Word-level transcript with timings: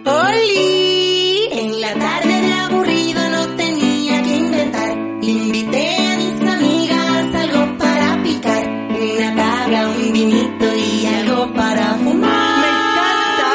¡Oli! 0.05 1.47
En 1.53 1.79
la 1.79 1.93
tarde 1.93 2.41
de 2.41 2.51
aburrido 2.51 3.29
no 3.29 3.47
tenía 3.55 4.21
que 4.21 4.35
inventar. 4.35 4.89
Invité 5.21 6.05
a 6.05 6.17
mis 6.17 6.41
amigas 6.49 7.33
algo 7.35 7.77
para 7.77 8.21
picar. 8.23 8.67
Una 8.67 9.35
tabla, 9.37 9.87
un 9.87 10.11
vinito 10.11 10.65
y 10.75 11.05
algo 11.05 11.53
para 11.53 11.93
fumar. 11.93 12.59
¡Me 12.59 12.67
encanta! 12.67 13.53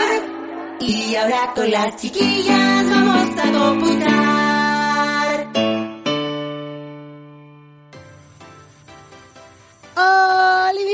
Y 0.80 1.14
ahora 1.14 1.52
con 1.54 1.70
las 1.70 1.94
chiquillas 1.96 2.88
vamos 2.88 3.38
a 3.38 3.52
computar. 3.52 4.35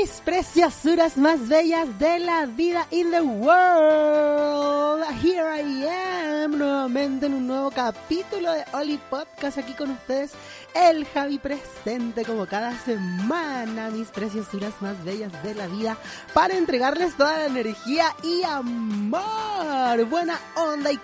Mis 0.03 0.19
preciasuras 0.19 1.15
más 1.15 1.47
bellas 1.47 1.97
de 1.97 2.19
la 2.19 2.45
vida 2.45 2.85
in 2.91 3.09
the 3.09 3.21
world. 3.21 5.01
Here 5.23 5.47
I 5.61 5.87
am 5.87 6.57
nuevamente 6.57 7.27
en 7.27 7.35
un 7.35 7.47
nuevo 7.47 7.71
capítulo 7.71 8.51
de 8.51 8.65
Oli 8.73 8.99
Podcast 9.09 9.59
aquí 9.59 9.71
con 9.71 9.91
ustedes. 9.91 10.33
El 10.75 11.05
Javi 11.05 11.37
presente 11.37 12.25
como 12.25 12.45
cada 12.45 12.77
semana, 12.79 13.91
mis 13.91 14.09
preciasuras 14.09 14.73
más 14.81 15.01
bellas 15.05 15.31
de 15.41 15.55
la 15.55 15.67
vida, 15.67 15.97
para 16.33 16.57
entregarles 16.57 17.15
toda 17.15 17.37
la 17.37 17.45
energía 17.45 18.13
y 18.23 18.43
amor, 18.43 20.03
buena 20.09 20.37
onda 20.57 20.91
y 20.91 20.97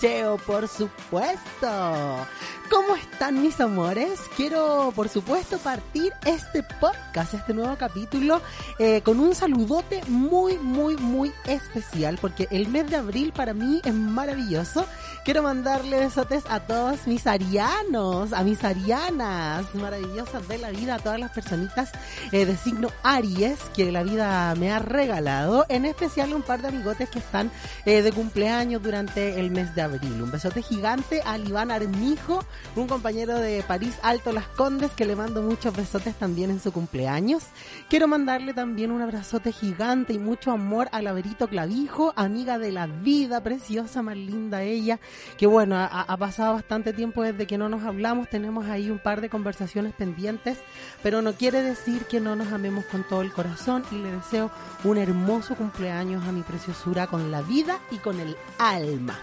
copucheo, 0.00 0.38
por 0.38 0.66
supuesto. 0.66 2.26
¿Cómo 2.70 2.94
están 2.94 3.42
mis 3.42 3.60
amores? 3.60 4.20
Quiero, 4.36 4.92
por 4.94 5.08
supuesto, 5.08 5.58
partir 5.58 6.12
este 6.24 6.62
podcast, 6.62 7.34
este 7.34 7.52
nuevo 7.52 7.76
capítulo, 7.76 8.40
eh, 8.78 9.02
con 9.02 9.18
un 9.18 9.34
saludote 9.34 10.00
muy, 10.06 10.56
muy, 10.56 10.96
muy 10.96 11.32
especial, 11.46 12.16
porque 12.20 12.46
el 12.52 12.68
mes 12.68 12.88
de 12.88 12.96
abril 12.96 13.32
para 13.32 13.54
mí 13.54 13.80
es 13.84 13.92
maravilloso. 13.92 14.86
Quiero 15.24 15.42
mandarle 15.42 15.98
besotes 15.98 16.44
a 16.48 16.60
todos 16.60 17.08
mis 17.08 17.26
arianos, 17.26 18.32
a 18.32 18.44
mis 18.44 18.62
arianas 18.62 19.74
maravillosas 19.74 20.46
de 20.46 20.58
la 20.58 20.70
vida, 20.70 20.94
a 20.94 20.98
todas 21.00 21.18
las 21.18 21.32
personitas 21.32 21.90
eh, 22.30 22.46
de 22.46 22.56
signo 22.56 22.90
Aries 23.02 23.58
que 23.74 23.90
la 23.90 24.04
vida 24.04 24.54
me 24.54 24.70
ha 24.70 24.78
regalado, 24.78 25.66
en 25.68 25.86
especial 25.86 26.32
un 26.32 26.42
par 26.42 26.62
de 26.62 26.68
amigotes 26.68 27.10
que 27.10 27.18
están 27.18 27.50
eh, 27.84 28.02
de 28.02 28.12
cumpleaños 28.12 28.80
durante 28.80 29.40
el 29.40 29.50
mes 29.50 29.74
de 29.74 29.82
abril. 29.82 29.89
Un 29.90 30.30
besote 30.30 30.62
gigante 30.62 31.20
al 31.22 31.48
Iván 31.48 31.72
Armijo, 31.72 32.44
un 32.76 32.86
compañero 32.86 33.36
de 33.40 33.64
París 33.66 33.98
Alto 34.04 34.30
Las 34.30 34.46
Condes 34.46 34.92
que 34.92 35.04
le 35.04 35.16
mando 35.16 35.42
muchos 35.42 35.74
besotes 35.74 36.14
también 36.14 36.50
en 36.50 36.60
su 36.60 36.70
cumpleaños. 36.70 37.42
Quiero 37.88 38.06
mandarle 38.06 38.54
también 38.54 38.92
un 38.92 39.02
abrazote 39.02 39.50
gigante 39.50 40.12
y 40.12 40.18
mucho 40.20 40.52
amor 40.52 40.88
a 40.92 41.02
Laverito 41.02 41.48
Clavijo, 41.48 42.12
amiga 42.14 42.60
de 42.60 42.70
la 42.70 42.86
vida, 42.86 43.42
preciosa, 43.42 44.00
más 44.00 44.16
linda 44.16 44.62
ella, 44.62 45.00
que 45.36 45.46
bueno, 45.46 45.74
ha, 45.76 45.86
ha 45.86 46.16
pasado 46.16 46.54
bastante 46.54 46.92
tiempo 46.92 47.24
desde 47.24 47.48
que 47.48 47.58
no 47.58 47.68
nos 47.68 47.82
hablamos, 47.82 48.30
tenemos 48.30 48.66
ahí 48.66 48.90
un 48.90 49.00
par 49.00 49.20
de 49.20 49.28
conversaciones 49.28 49.92
pendientes, 49.92 50.58
pero 51.02 51.20
no 51.20 51.32
quiere 51.32 51.62
decir 51.62 52.04
que 52.04 52.20
no 52.20 52.36
nos 52.36 52.52
amemos 52.52 52.84
con 52.84 53.02
todo 53.08 53.22
el 53.22 53.32
corazón 53.32 53.82
y 53.90 53.96
le 53.96 54.12
deseo 54.12 54.52
un 54.84 54.98
hermoso 54.98 55.56
cumpleaños 55.56 56.24
a 56.28 56.32
mi 56.32 56.42
preciosura 56.42 57.08
con 57.08 57.32
la 57.32 57.42
vida 57.42 57.80
y 57.90 57.96
con 57.96 58.20
el 58.20 58.36
alma 58.56 59.18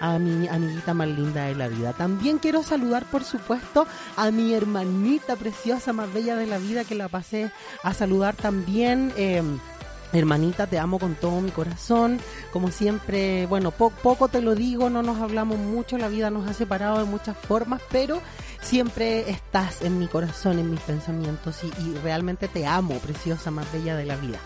a 0.00 0.18
mi 0.18 0.48
amiguita 0.48 0.94
más 0.94 1.08
linda 1.08 1.44
de 1.44 1.54
la 1.54 1.68
vida. 1.68 1.92
También 1.92 2.38
quiero 2.38 2.62
saludar, 2.62 3.04
por 3.06 3.24
supuesto, 3.24 3.86
a 4.16 4.30
mi 4.30 4.54
hermanita 4.54 5.36
preciosa, 5.36 5.92
más 5.92 6.12
bella 6.12 6.36
de 6.36 6.46
la 6.46 6.58
vida, 6.58 6.84
que 6.84 6.94
la 6.94 7.08
pasé 7.08 7.50
a 7.82 7.94
saludar 7.94 8.34
también. 8.34 9.12
Eh, 9.16 9.42
Hermanita, 10.12 10.66
te 10.66 10.78
amo 10.78 10.98
con 10.98 11.14
todo 11.14 11.40
mi 11.40 11.50
corazón. 11.50 12.18
Como 12.52 12.70
siempre, 12.70 13.46
bueno, 13.46 13.70
po 13.70 13.90
poco 13.90 14.28
te 14.28 14.40
lo 14.40 14.54
digo, 14.54 14.88
no 14.88 15.02
nos 15.02 15.20
hablamos 15.20 15.58
mucho, 15.58 15.98
la 15.98 16.08
vida 16.08 16.30
nos 16.30 16.48
ha 16.48 16.54
separado 16.54 16.98
de 16.98 17.04
muchas 17.04 17.36
formas, 17.36 17.82
pero 17.90 18.20
siempre 18.60 19.28
estás 19.30 19.82
en 19.82 19.98
mi 19.98 20.06
corazón, 20.06 20.58
en 20.58 20.70
mis 20.70 20.80
pensamientos 20.80 21.62
y 21.64 21.94
realmente 22.02 22.48
te 22.48 22.66
amo, 22.66 22.98
preciosa, 22.98 23.50
más 23.50 23.70
bella 23.72 23.96
de 23.96 24.06
la 24.06 24.16
vida. 24.16 24.38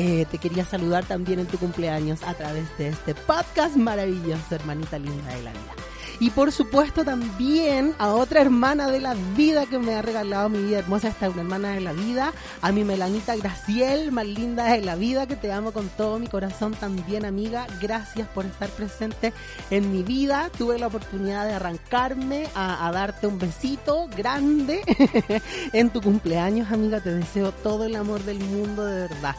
Eh, 0.00 0.26
te 0.30 0.38
quería 0.38 0.64
saludar 0.64 1.04
también 1.06 1.40
en 1.40 1.46
tu 1.46 1.58
cumpleaños 1.58 2.22
a 2.22 2.32
través 2.34 2.66
de 2.78 2.86
este 2.86 3.16
podcast 3.16 3.74
maravilloso, 3.74 4.54
hermanita 4.54 4.96
linda 4.96 5.34
de 5.34 5.42
la 5.42 5.50
vida. 5.50 5.72
Y 6.20 6.30
por 6.30 6.52
supuesto 6.52 7.04
también 7.04 7.94
a 7.98 8.14
otra 8.14 8.40
hermana 8.40 8.88
de 8.92 9.00
la 9.00 9.14
vida 9.36 9.66
que 9.66 9.80
me 9.80 9.96
ha 9.96 10.02
regalado 10.02 10.48
mi 10.50 10.62
vida 10.62 10.78
hermosa, 10.78 11.08
esta 11.08 11.28
una 11.28 11.42
hermana 11.42 11.72
de 11.72 11.80
la 11.80 11.92
vida, 11.92 12.32
a 12.62 12.70
mi 12.70 12.84
Melanita 12.84 13.34
Graciel, 13.34 14.12
más 14.12 14.24
linda 14.24 14.72
de 14.72 14.82
la 14.82 14.94
vida, 14.94 15.26
que 15.26 15.34
te 15.34 15.50
amo 15.50 15.72
con 15.72 15.88
todo 15.88 16.20
mi 16.20 16.28
corazón 16.28 16.74
también, 16.74 17.24
amiga. 17.24 17.66
Gracias 17.80 18.28
por 18.28 18.46
estar 18.46 18.68
presente 18.68 19.32
en 19.72 19.90
mi 19.90 20.04
vida. 20.04 20.48
Tuve 20.56 20.78
la 20.78 20.86
oportunidad 20.86 21.44
de 21.44 21.54
arrancarme 21.54 22.46
a, 22.54 22.86
a 22.86 22.92
darte 22.92 23.26
un 23.26 23.40
besito 23.40 24.08
grande 24.16 24.82
en 25.72 25.90
tu 25.90 26.00
cumpleaños, 26.00 26.70
amiga. 26.70 27.00
Te 27.00 27.12
deseo 27.12 27.50
todo 27.50 27.84
el 27.84 27.96
amor 27.96 28.22
del 28.22 28.38
mundo, 28.38 28.84
de 28.84 29.08
verdad. 29.08 29.34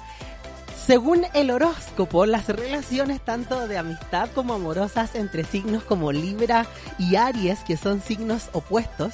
Según 0.90 1.28
el 1.36 1.52
horóscopo, 1.52 2.26
las 2.26 2.48
relaciones 2.48 3.22
tanto 3.22 3.68
de 3.68 3.78
amistad 3.78 4.28
como 4.34 4.56
amorosas 4.56 5.14
entre 5.14 5.44
signos 5.44 5.84
como 5.84 6.12
Libra 6.12 6.66
y 6.98 7.16
Aries, 7.16 7.60
que 7.60 7.78
son 7.78 8.02
signos 8.02 8.50
opuestos, 8.54 9.14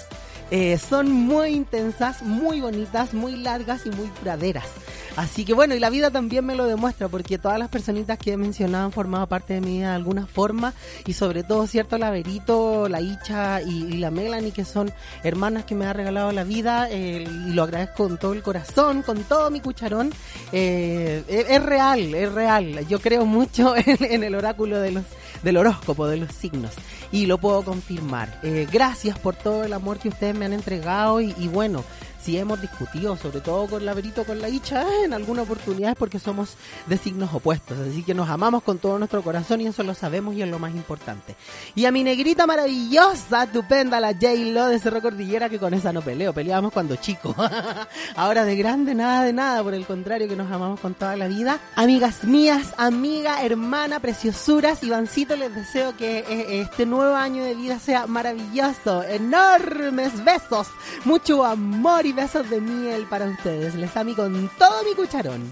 eh, 0.51 0.77
son 0.77 1.11
muy 1.11 1.49
intensas, 1.49 2.21
muy 2.21 2.61
bonitas, 2.61 3.13
muy 3.13 3.35
largas 3.35 3.85
y 3.85 3.89
muy 3.89 4.09
duraderas. 4.21 4.67
Así 5.15 5.45
que 5.45 5.53
bueno, 5.53 5.75
y 5.75 5.79
la 5.79 5.89
vida 5.89 6.11
también 6.11 6.45
me 6.45 6.55
lo 6.55 6.65
demuestra, 6.65 7.07
porque 7.07 7.37
todas 7.37 7.57
las 7.57 7.69
personitas 7.69 8.17
que 8.17 8.33
he 8.33 8.37
mencionado 8.37 8.85
han 8.85 8.91
formado 8.91 9.27
parte 9.27 9.53
de 9.53 9.61
vida 9.61 9.89
de 9.89 9.95
alguna 9.95 10.27
forma, 10.27 10.73
y 11.05 11.13
sobre 11.13 11.43
todo, 11.43 11.67
cierto, 11.67 11.97
la 11.97 12.09
Verito, 12.09 12.89
la 12.89 12.99
Icha 12.99 13.61
y, 13.61 13.97
la 13.97 14.11
Melanie, 14.11 14.51
que 14.51 14.65
son 14.65 14.91
hermanas 15.23 15.63
que 15.65 15.73
me 15.73 15.85
ha 15.85 15.93
regalado 15.93 16.31
la 16.31 16.43
vida, 16.43 16.89
eh, 16.91 17.23
y 17.23 17.53
lo 17.53 17.63
agradezco 17.63 18.07
con 18.07 18.17
todo 18.17 18.33
el 18.33 18.43
corazón, 18.43 19.03
con 19.03 19.23
todo 19.23 19.49
mi 19.51 19.61
cucharón. 19.61 20.11
Eh, 20.51 21.23
es, 21.27 21.63
real, 21.63 22.13
es 22.13 22.31
real. 22.31 22.85
Yo 22.87 22.99
creo 22.99 23.25
mucho 23.25 23.73
en, 23.85 24.23
el 24.23 24.35
oráculo 24.35 24.79
de 24.79 24.91
los 24.91 25.03
del 25.43 25.57
horóscopo, 25.57 26.07
de 26.07 26.17
los 26.17 26.31
signos. 26.33 26.71
Y 27.11 27.27
lo 27.27 27.37
puedo 27.37 27.61
confirmar. 27.63 28.39
Eh, 28.41 28.67
gracias 28.71 29.19
por 29.19 29.35
todo 29.35 29.63
el 29.63 29.73
amor 29.73 29.99
que 29.99 30.09
ustedes 30.09 30.35
me 30.35 30.45
han 30.45 30.53
entregado 30.53 31.21
y 31.21 31.47
bueno, 31.47 31.83
si 32.25 32.39
hemos 32.39 32.59
discutido, 32.59 33.15
sobre 33.17 33.39
todo 33.39 33.67
con 33.67 33.85
la 33.85 33.93
Verito, 33.93 34.23
con 34.23 34.41
la 34.41 34.49
Icha, 34.49 34.83
en 35.03 35.13
alguna 35.13 35.43
oportunidad 35.43 35.91
es 35.91 35.95
porque 35.95 36.17
somos 36.17 36.55
de 36.87 36.97
signos 36.97 37.31
opuestos. 37.31 37.77
Así 37.77 38.01
que 38.01 38.15
nos 38.15 38.27
amamos 38.29 38.63
con 38.63 38.79
todo 38.79 38.97
nuestro 38.97 39.21
corazón 39.21 39.61
y 39.61 39.67
eso 39.67 39.83
lo 39.83 39.93
sabemos 39.93 40.33
y 40.33 40.41
es 40.41 40.49
lo 40.49 40.57
más 40.57 40.73
importante. 40.73 41.35
Y 41.75 41.85
a 41.85 41.91
mi 41.91 42.03
negrita 42.03 42.47
maravillosa, 42.47 43.43
estupenda, 43.43 43.99
la 43.99 44.13
J-Lo 44.13 44.69
de 44.69 44.79
Cerro 44.79 45.03
Cordillera, 45.03 45.49
que 45.49 45.59
con 45.59 45.75
esa 45.75 45.93
no 45.93 46.01
peleo, 46.01 46.33
peleábamos 46.33 46.73
cuando 46.73 46.95
chico. 46.95 47.35
Ahora 48.15 48.43
de 48.43 48.55
grande, 48.55 48.95
nada 48.95 49.23
de 49.23 49.33
nada, 49.33 49.61
por 49.61 49.75
el 49.75 49.85
contrario, 49.85 50.27
que 50.27 50.35
nos 50.35 50.51
amamos 50.51 50.79
con 50.79 50.95
toda 50.95 51.15
la 51.15 51.27
vida. 51.27 51.59
Amigas 51.75 52.23
mías, 52.23 52.73
amiga, 52.77 53.43
hermana, 53.43 53.99
preciosuras, 53.99 54.81
Ivancito, 54.81 55.35
les 55.35 55.53
deseo 55.53 55.95
que 55.95 56.19
eh, 56.19 56.61
este 56.61 56.87
nuevo 56.87 57.15
año 57.15 57.43
de 57.43 57.53
vida 57.53 57.77
sea 57.77 58.07
maravilloso. 58.07 59.03
Enormes 59.03 60.23
besos, 60.23 60.67
mucho 61.03 61.45
amor 61.45 62.07
y 62.07 62.14
besos 62.15 62.49
de 62.49 62.61
miel 62.61 63.05
para 63.07 63.25
ustedes. 63.25 63.75
Les 63.75 63.95
amo 63.97 64.15
con 64.15 64.49
todo 64.57 64.83
mi 64.83 64.93
cucharón. 64.95 65.51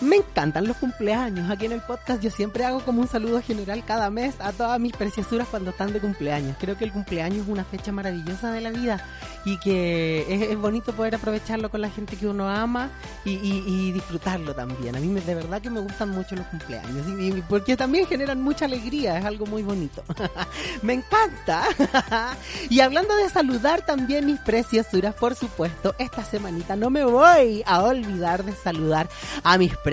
Me 0.00 0.16
encantan 0.16 0.66
los 0.68 0.76
cumpleaños. 0.76 1.50
Aquí 1.50 1.66
en 1.66 1.72
el 1.72 1.80
podcast 1.80 2.22
yo 2.22 2.30
siempre 2.30 2.64
hago 2.64 2.80
como 2.80 3.00
un 3.00 3.08
saludo 3.08 3.42
general 3.42 3.84
cada 3.84 4.10
mes 4.10 4.36
a 4.38 4.52
todas 4.52 4.78
mis 4.78 4.92
preciosuras 4.92 5.48
cuando 5.48 5.70
están 5.70 5.92
de 5.92 5.98
cumpleaños. 5.98 6.56
Creo 6.60 6.76
que 6.78 6.84
el 6.84 6.92
cumpleaños 6.92 7.42
es 7.42 7.48
una 7.48 7.64
fecha 7.64 7.90
maravillosa 7.90 8.52
de 8.52 8.60
la 8.60 8.70
vida 8.70 9.04
y 9.44 9.58
que 9.58 10.24
es, 10.28 10.56
bonito 10.58 10.92
poder 10.92 11.16
aprovecharlo 11.16 11.70
con 11.70 11.80
la 11.80 11.90
gente 11.90 12.16
que 12.16 12.26
uno 12.26 12.48
ama 12.48 12.90
y, 13.24 13.90
disfrutarlo 13.92 14.54
también. 14.54 14.94
A 14.94 15.00
mí 15.00 15.08
me- 15.08 15.20
de 15.20 15.34
verdad 15.34 15.60
que 15.60 15.70
me 15.70 15.80
gustan 15.80 16.10
mucho 16.10 16.36
los 16.36 16.46
cumpleaños 16.46 17.04
porque 17.48 17.76
también 17.76 18.06
generan 18.06 18.40
mucha 18.40 18.66
alegría, 18.66 19.18
es 19.18 19.24
algo 19.24 19.46
muy 19.46 19.62
bonito. 19.62 20.04
me 20.82 20.94
encanta. 20.94 21.64
y 22.70 22.80
hablando 22.80 23.16
de 23.16 23.28
saludar 23.30 23.84
también 23.84 24.26
mis 24.26 24.38
preciosuras, 24.40 25.14
por 25.14 25.34
supuesto, 25.34 25.94
esta 25.98 26.24
semanita 26.24 26.76
no 26.76 26.90
me 26.90 27.04
voy 27.04 27.62
a 27.66 27.82
olvidar 27.82 28.44
de 28.44 28.52
saludar 28.52 29.08
a 29.42 29.58
mis 29.58 29.72
preciosuras, 29.76 29.87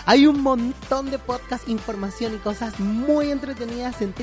Hay 0.06 0.28
un 0.28 0.42
montón 0.42 1.12
de 1.12 1.20
podcast, 1.20 1.68
información 1.68 2.36
y 2.36 2.38
cosas 2.38 2.80
muy 2.80 3.32
entretenidas 3.32 4.02
en 4.02 4.14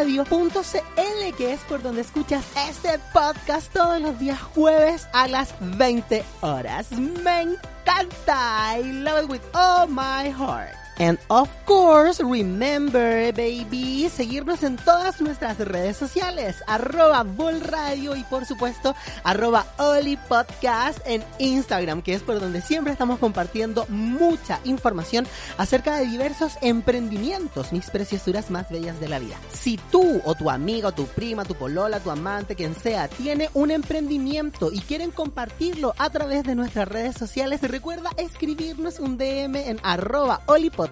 www.bolradio.cl, 0.00 1.36
que 1.36 1.52
es 1.52 1.60
por 1.60 1.82
donde 1.82 2.00
escuchas 2.02 2.44
este 2.68 2.98
podcast 3.12 3.72
todos 3.72 4.00
los 4.00 4.18
días 4.18 4.40
jueves 4.40 5.08
a 5.12 5.28
las 5.28 5.54
20 5.60 6.24
horas. 6.40 6.90
Me 6.92 7.42
encanta. 7.42 8.76
I 8.76 8.82
love 8.92 9.24
it 9.24 9.30
with 9.30 9.42
all 9.54 9.86
my 9.86 10.30
heart. 10.30 10.79
And 11.00 11.18
of 11.28 11.48
course, 11.64 12.22
remember, 12.22 13.32
baby, 13.32 14.10
seguirnos 14.14 14.62
en 14.62 14.76
todas 14.76 15.22
nuestras 15.22 15.56
redes 15.56 15.96
sociales, 15.96 16.56
arroba 16.66 17.24
Radio 17.62 18.16
y 18.16 18.22
por 18.24 18.44
supuesto, 18.44 18.94
arroba 19.24 19.64
Oli 19.78 20.18
Podcast 20.18 20.98
en 21.06 21.24
Instagram, 21.38 22.02
que 22.02 22.12
es 22.12 22.22
por 22.22 22.38
donde 22.38 22.60
siempre 22.60 22.92
estamos 22.92 23.18
compartiendo 23.18 23.86
mucha 23.88 24.60
información 24.64 25.26
acerca 25.56 25.96
de 25.96 26.04
diversos 26.04 26.58
emprendimientos, 26.60 27.72
mis 27.72 27.88
preciosuras 27.88 28.50
más 28.50 28.68
bellas 28.68 29.00
de 29.00 29.08
la 29.08 29.20
vida. 29.20 29.36
Si 29.54 29.78
tú 29.90 30.20
o 30.26 30.34
tu 30.34 30.50
amigo, 30.50 30.92
tu 30.92 31.06
prima, 31.06 31.46
tu 31.46 31.54
polola, 31.54 32.00
tu 32.00 32.10
amante, 32.10 32.56
quien 32.56 32.74
sea, 32.74 33.08
tiene 33.08 33.48
un 33.54 33.70
emprendimiento 33.70 34.70
y 34.70 34.80
quieren 34.80 35.12
compartirlo 35.12 35.94
a 35.96 36.10
través 36.10 36.44
de 36.44 36.54
nuestras 36.54 36.86
redes 36.86 37.16
sociales, 37.16 37.62
recuerda 37.62 38.10
escribirnos 38.18 39.00
un 39.00 39.16
DM 39.16 39.56
en 39.56 39.80
arroba 39.82 40.42
Oli 40.44 40.68
Podcast 40.68 40.89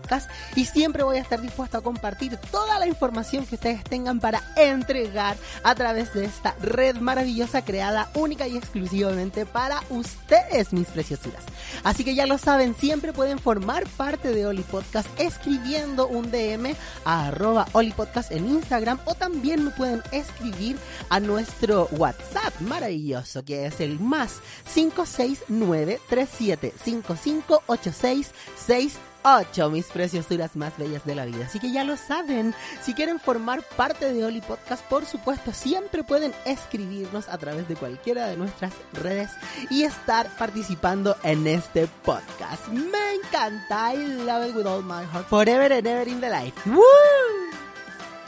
y 0.54 0.64
siempre 0.64 1.02
voy 1.02 1.18
a 1.18 1.20
estar 1.20 1.40
dispuesto 1.40 1.78
a 1.78 1.82
compartir 1.82 2.36
toda 2.50 2.78
la 2.78 2.86
información 2.86 3.46
que 3.46 3.56
ustedes 3.56 3.84
tengan 3.84 4.20
para 4.20 4.42
entregar 4.56 5.36
a 5.62 5.74
través 5.74 6.14
de 6.14 6.24
esta 6.24 6.54
red 6.60 6.96
maravillosa 6.96 7.64
creada 7.64 8.10
única 8.14 8.46
y 8.46 8.56
exclusivamente 8.56 9.46
para 9.46 9.82
ustedes, 9.90 10.72
mis 10.72 10.88
preciosuras. 10.88 11.44
Así 11.84 12.04
que 12.04 12.14
ya 12.14 12.26
lo 12.26 12.38
saben, 12.38 12.74
siempre 12.74 13.12
pueden 13.12 13.38
formar 13.38 13.86
parte 13.96 14.32
de 14.32 14.46
Oli 14.46 14.62
Podcast 14.62 15.08
escribiendo 15.20 16.08
un 16.08 16.30
DM 16.30 16.74
a 17.04 17.30
Oli 17.72 17.92
Podcast 17.92 18.32
en 18.32 18.48
Instagram 18.48 18.98
o 19.04 19.14
también 19.14 19.64
me 19.64 19.70
pueden 19.70 20.02
escribir 20.12 20.76
a 21.08 21.20
nuestro 21.20 21.88
WhatsApp 21.92 22.58
maravilloso 22.60 23.44
que 23.44 23.66
es 23.66 23.80
el 23.80 24.00
más 24.00 24.40
569 24.74 26.00
3755 26.08 27.62
8663 27.66 29.07
8, 29.22 29.70
mis 29.70 29.86
preciosuras 29.86 30.56
más 30.56 30.76
bellas 30.78 31.04
de 31.04 31.14
la 31.14 31.24
vida. 31.24 31.46
Así 31.46 31.58
que 31.58 31.72
ya 31.72 31.84
lo 31.84 31.96
saben, 31.96 32.54
si 32.82 32.94
quieren 32.94 33.20
formar 33.20 33.62
parte 33.62 34.12
de 34.12 34.24
Oli 34.24 34.40
Podcast, 34.40 34.84
por 34.84 35.06
supuesto, 35.06 35.52
siempre 35.52 36.04
pueden 36.04 36.32
escribirnos 36.44 37.28
a 37.28 37.38
través 37.38 37.68
de 37.68 37.76
cualquiera 37.76 38.26
de 38.26 38.36
nuestras 38.36 38.72
redes 38.92 39.30
y 39.70 39.84
estar 39.84 40.28
participando 40.36 41.16
en 41.22 41.46
este 41.46 41.88
podcast. 42.04 42.68
Me 42.68 43.14
encanta, 43.14 43.94
I 43.94 44.06
love 44.24 44.48
it 44.48 44.56
with 44.56 44.66
all 44.66 44.82
my 44.82 45.04
heart, 45.04 45.26
forever 45.28 45.72
and 45.72 45.86
ever 45.86 46.08
in 46.08 46.20
the 46.20 46.30
life. 46.30 46.54
¡Woo! 46.66 47.27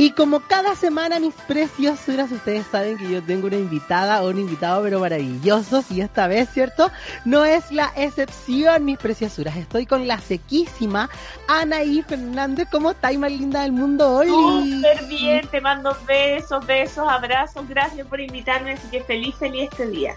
Y 0.01 0.13
como 0.13 0.41
cada 0.41 0.75
semana, 0.77 1.21
mis 1.21 1.35
preciosuras, 1.35 2.33
ustedes 2.33 2.67
saben 2.69 2.97
que 2.97 3.07
yo 3.07 3.23
tengo 3.23 3.49
una 3.49 3.57
invitada 3.57 4.23
o 4.23 4.31
un 4.31 4.39
invitado, 4.39 4.83
pero 4.83 4.99
maravillosos. 4.99 5.91
Y 5.91 6.01
esta 6.01 6.27
vez, 6.27 6.49
¿cierto? 6.49 6.91
No 7.27 7.45
es 7.45 7.71
la 7.71 7.93
excepción, 7.95 8.87
mis 8.87 8.97
preciosuras. 8.97 9.59
Estoy 9.59 9.85
con 9.85 10.09
la 10.09 10.19
sequísima 10.19 11.11
Anaí 11.49 12.01
Fernández. 12.01 12.67
¿Cómo 12.73 12.93
estáis, 12.93 13.19
más 13.19 13.31
linda 13.31 13.61
del 13.61 13.73
mundo? 13.73 14.11
hoy? 14.11 14.29
Súper 14.29 15.05
bien, 15.05 15.47
te 15.49 15.61
mando 15.61 15.95
besos, 16.07 16.67
besos, 16.67 17.07
abrazos. 17.07 17.69
Gracias 17.69 18.07
por 18.07 18.23
invitarme. 18.23 18.73
Así 18.73 18.89
que 18.89 19.03
feliz, 19.03 19.35
feliz 19.35 19.69
este 19.71 19.87
día. 19.87 20.17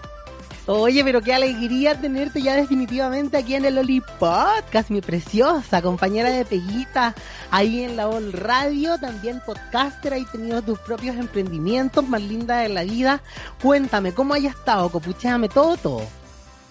Oye, 0.66 1.04
pero 1.04 1.20
qué 1.20 1.34
alegría 1.34 2.00
tenerte 2.00 2.40
ya 2.40 2.56
definitivamente 2.56 3.36
aquí 3.36 3.54
en 3.54 3.66
el 3.66 3.76
Oli 3.76 4.00
Podcast, 4.00 4.88
mi 4.88 5.02
preciosa 5.02 5.82
compañera 5.82 6.30
de 6.30 6.46
Peguita, 6.46 7.14
ahí 7.50 7.82
en 7.82 7.96
la 7.96 8.08
OL 8.08 8.32
Radio, 8.32 8.96
también 8.96 9.42
podcaster, 9.44 10.14
ahí 10.14 10.24
tenido 10.32 10.62
tus 10.62 10.78
propios 10.78 11.16
emprendimientos, 11.16 12.08
más 12.08 12.22
linda 12.22 12.60
de 12.60 12.70
la 12.70 12.82
vida. 12.82 13.20
Cuéntame, 13.62 14.12
¿cómo 14.12 14.32
hayas 14.32 14.54
estado? 14.54 14.88
Copuchéame 14.88 15.50
todo, 15.50 15.76
todo. 15.76 16.23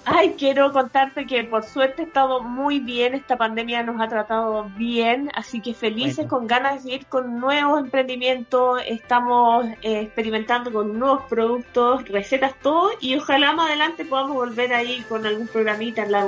Ay, 0.05 0.35
quiero 0.37 0.73
contarte 0.73 1.25
que 1.25 1.45
por 1.45 1.63
suerte 1.63 2.01
he 2.01 2.05
estado 2.05 2.41
muy 2.41 2.79
bien, 2.79 3.13
esta 3.13 3.37
pandemia 3.37 3.83
nos 3.83 4.01
ha 4.01 4.09
tratado 4.09 4.69
bien, 4.75 5.29
así 5.33 5.61
que 5.61 5.73
felices, 5.73 6.27
con 6.27 6.45
ganas 6.45 6.83
de 6.83 6.95
ir 6.95 7.05
con 7.05 7.39
nuevos 7.39 7.79
emprendimientos, 7.79 8.81
estamos 8.85 9.65
eh, 9.81 10.01
experimentando 10.01 10.73
con 10.73 10.99
nuevos 10.99 11.23
productos, 11.29 12.07
recetas, 12.09 12.53
todo, 12.61 12.91
y 12.99 13.15
ojalá 13.15 13.53
más 13.53 13.67
adelante 13.67 14.03
podamos 14.03 14.35
volver 14.35 14.73
ahí 14.73 15.05
con 15.07 15.25
algún 15.25 15.47
programita 15.47 16.03
en 16.03 16.11
la 16.11 16.27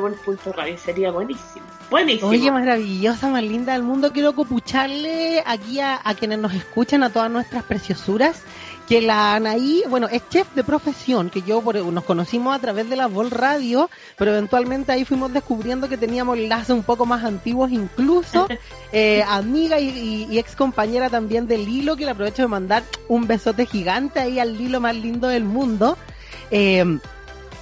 radio, 0.56 0.78
sería 0.78 1.12
buenísimo. 1.12 1.66
Buenísimo. 1.90 2.30
Oye, 2.30 2.52
maravillosa, 2.52 3.30
más 3.30 3.44
linda 3.44 3.74
del 3.74 3.84
mundo, 3.84 4.12
quiero 4.12 4.34
copucharle 4.34 5.44
aquí 5.46 5.82
a, 5.82 6.00
a 6.04 6.16
quienes 6.16 6.40
nos 6.40 6.54
escuchan, 6.54 7.04
a 7.04 7.12
todas 7.12 7.30
nuestras 7.30 7.64
preciosuras, 7.64 8.42
que 8.88 9.02
la 9.02 9.36
Anaí, 9.36 9.84
bueno, 9.90 10.08
es 10.12 10.28
chef 10.30 10.54
de 10.54 10.64
profesión, 10.64 11.30
que 11.30 11.42
yo 11.42 11.62
por, 11.62 11.76
nos 11.76 12.04
conocimos 12.04 12.56
a 12.56 12.60
través 12.60 12.90
de 12.90 12.96
la 12.96 13.08
Vol 13.08 13.32
Radio, 13.32 13.90
pero 14.18 14.32
eventualmente 14.32 14.92
ahí 14.92 15.06
fuimos 15.06 15.34
descubriendo 15.34 15.90
que 15.90 15.98
teníamos 15.98 16.38
lazos 16.38 16.78
un 16.78 16.84
poco 16.84 17.06
más 17.06 17.24
antiguos 17.24 17.72
incluso, 17.72 18.48
eh, 18.92 19.24
amiga 19.28 19.80
y, 19.80 20.28
y, 20.30 20.38
ex 20.38 20.56
compañera 20.56 21.10
también 21.10 21.48
de 21.48 21.58
Lilo, 21.58 21.96
que 21.96 22.06
le 22.06 22.12
aprovecho 22.12 22.44
de 22.44 22.48
mandar 22.48 22.84
un 23.08 23.28
besote 23.28 23.66
gigante 23.66 24.20
ahí 24.20 24.40
al 24.40 24.58
Lilo 24.58 24.80
más 24.80 24.96
lindo 24.96 25.28
del 25.28 25.46
mundo. 25.46 25.98
Eh, 26.52 27.00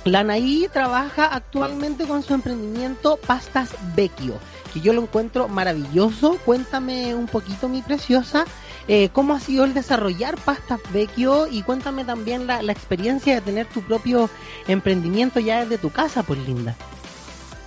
la 0.05 0.19
Anaí 0.19 0.67
trabaja 0.71 1.27
actualmente 1.27 2.03
con 2.03 2.23
su 2.23 2.33
emprendimiento 2.33 3.17
Pastas 3.25 3.69
Vecchio, 3.95 4.37
que 4.73 4.81
yo 4.81 4.91
lo 4.91 5.01
encuentro 5.01 5.47
maravilloso. 5.47 6.37
Cuéntame 6.43 7.15
un 7.15 7.27
poquito, 7.27 7.69
mi 7.69 7.81
preciosa, 7.81 8.43
eh, 8.87 9.09
¿Cómo 9.13 9.33
ha 9.33 9.39
sido 9.39 9.63
el 9.63 9.73
desarrollar 9.73 10.37
Pastas 10.37 10.79
Vecchio? 10.91 11.47
Y 11.47 11.63
cuéntame 11.63 12.03
también 12.03 12.47
la, 12.47 12.61
la, 12.61 12.71
experiencia 12.71 13.35
de 13.35 13.41
tener 13.41 13.65
tu 13.67 13.81
propio 13.81 14.29
emprendimiento 14.67 15.39
ya 15.39 15.61
desde 15.61 15.77
tu 15.77 15.89
casa, 15.89 16.23
pues 16.23 16.39
linda. 16.39 16.75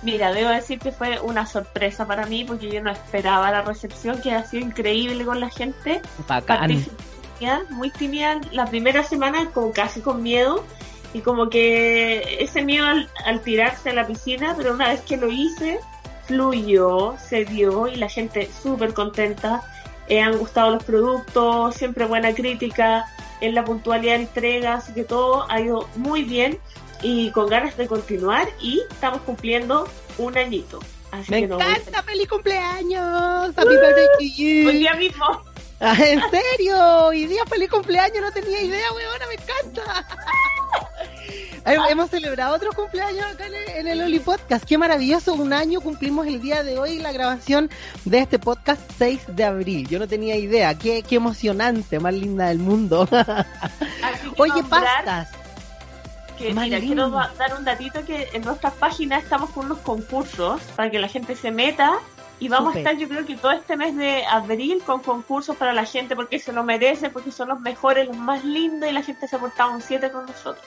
Mira, 0.03 0.31
debo 0.31 0.49
decir 0.49 0.77
que 0.77 0.91
fue 0.91 1.19
una 1.19 1.47
sorpresa 1.47 2.05
para 2.05 2.27
mí 2.27 2.45
porque 2.45 2.69
yo 2.69 2.81
no 2.81 2.91
esperaba 2.91 3.51
la 3.51 3.63
recepción, 3.63 4.21
que 4.21 4.31
ha 4.31 4.45
sido 4.45 4.65
increíble 4.65 5.25
con 5.25 5.39
la 5.39 5.49
gente. 5.49 6.01
Bacán. 6.27 6.85
Muy 7.71 7.91
tímida 7.91 8.39
la 8.51 8.65
primera 8.65 9.03
semana, 9.03 9.49
como 9.53 9.71
casi 9.71 10.01
con 10.01 10.21
miedo. 10.21 10.63
Y 11.13 11.21
como 11.21 11.49
que 11.49 12.43
ese 12.43 12.63
miedo 12.63 12.85
al, 12.85 13.09
al 13.25 13.41
tirarse 13.41 13.89
a 13.89 13.93
la 13.93 14.05
piscina, 14.05 14.53
pero 14.55 14.73
una 14.73 14.89
vez 14.89 15.01
que 15.01 15.17
lo 15.17 15.31
hice, 15.31 15.79
fluyó, 16.25 17.15
se 17.17 17.45
dio 17.45 17.87
y 17.87 17.95
la 17.95 18.09
gente 18.09 18.49
súper 18.61 18.93
contenta 18.93 19.63
eh, 20.09 20.21
han 20.21 20.37
gustado 20.37 20.71
los 20.71 20.83
productos, 20.83 21.75
siempre 21.75 22.05
buena 22.05 22.33
crítica 22.33 23.05
en 23.41 23.55
la 23.55 23.63
puntualidad 23.63 24.15
de 24.15 24.23
entrega, 24.23 24.73
así 24.75 24.93
que 24.93 25.03
todo 25.03 25.49
ha 25.49 25.59
ido 25.59 25.87
muy 25.95 26.23
bien 26.23 26.59
y 27.01 27.31
con 27.31 27.47
ganas 27.47 27.77
de 27.77 27.87
continuar 27.87 28.47
y 28.59 28.81
estamos 28.89 29.21
cumpliendo 29.21 29.87
un 30.17 30.37
añito. 30.37 30.79
Así 31.11 31.31
Me 31.31 31.47
que 31.47 31.53
encanta, 31.53 32.03
feliz 32.03 32.27
cumpleaños, 32.27 33.57
happy 33.57 33.69
birthday 33.69 34.07
to 34.17 34.25
you. 34.35 34.67
Hoy 34.69 34.77
día 34.79 34.93
mismo. 34.95 35.25
Ah, 35.79 35.95
¿En 35.99 36.21
serio? 36.31 37.05
Hoy 37.05 37.27
día 37.27 37.45
feliz 37.45 37.69
cumpleaños, 37.69 38.21
no 38.21 38.31
tenía 38.31 38.61
idea, 38.61 38.91
weona, 38.93 39.27
me 39.27 39.35
encanta. 39.35 40.07
Hemos 41.67 42.09
celebrado 42.09 42.55
otro 42.55 42.71
cumpleaños 42.71 43.25
acá 43.25 43.45
en 43.75 43.87
el, 43.87 44.01
Oli 44.01 44.19
Podcast. 44.19 44.63
Qué 44.65 44.77
maravilloso. 44.77 45.33
Un 45.33 45.51
año 45.51 45.81
cumplimos 45.81 46.25
el 46.27 46.41
día 46.41 46.63
de 46.63 46.79
hoy 46.79 46.99
la 46.99 47.11
grabación 47.11 47.69
de 48.05 48.19
este 48.19 48.39
podcast 48.39 48.79
6 48.97 49.21
de 49.27 49.43
abril. 49.43 49.87
Yo 49.87 49.99
no 49.99 50.07
tenía 50.07 50.35
idea. 50.37 50.77
Qué, 50.77 51.03
qué 51.03 51.15
emocionante, 51.15 51.99
más 51.99 52.13
linda 52.13 52.47
del 52.47 52.59
mundo. 52.59 53.07
Oye, 54.37 54.63
pastas. 54.63 55.29
Que, 56.37 56.53
mira, 56.53 56.79
quiero 56.79 57.09
da- 57.09 57.33
dar 57.37 57.55
un 57.57 57.65
datito 57.65 58.05
que 58.05 58.29
en 58.31 58.43
nuestras 58.43 58.73
páginas 58.73 59.23
estamos 59.23 59.49
con 59.49 59.65
unos 59.65 59.79
concursos 59.79 60.61
para 60.75 60.89
que 60.91 60.99
la 60.99 61.07
gente 61.07 61.35
se 61.35 61.49
meta 61.51 61.97
y 62.39 62.47
vamos 62.47 62.75
a 62.75 62.77
estar 62.77 62.95
yo 62.95 63.09
creo 63.09 63.25
que 63.25 63.35
todo 63.35 63.51
este 63.53 63.75
mes 63.75 63.95
de 63.95 64.23
abril 64.27 64.83
con 64.85 65.01
concursos 65.01 65.55
para 65.57 65.73
la 65.73 65.83
gente 65.85 66.15
porque 66.15 66.37
se 66.37 66.53
lo 66.53 66.63
merece, 66.63 67.09
porque 67.09 67.31
son 67.31 67.49
los 67.49 67.59
mejores, 67.59 68.07
los 68.07 68.15
más 68.15 68.45
lindos 68.45 68.87
y 68.87 68.93
la 68.93 69.01
gente 69.01 69.27
se 69.27 69.35
ha 69.35 69.39
portado 69.39 69.71
un 69.71 69.81
7 69.81 70.11
con 70.11 70.27
nosotros. 70.27 70.63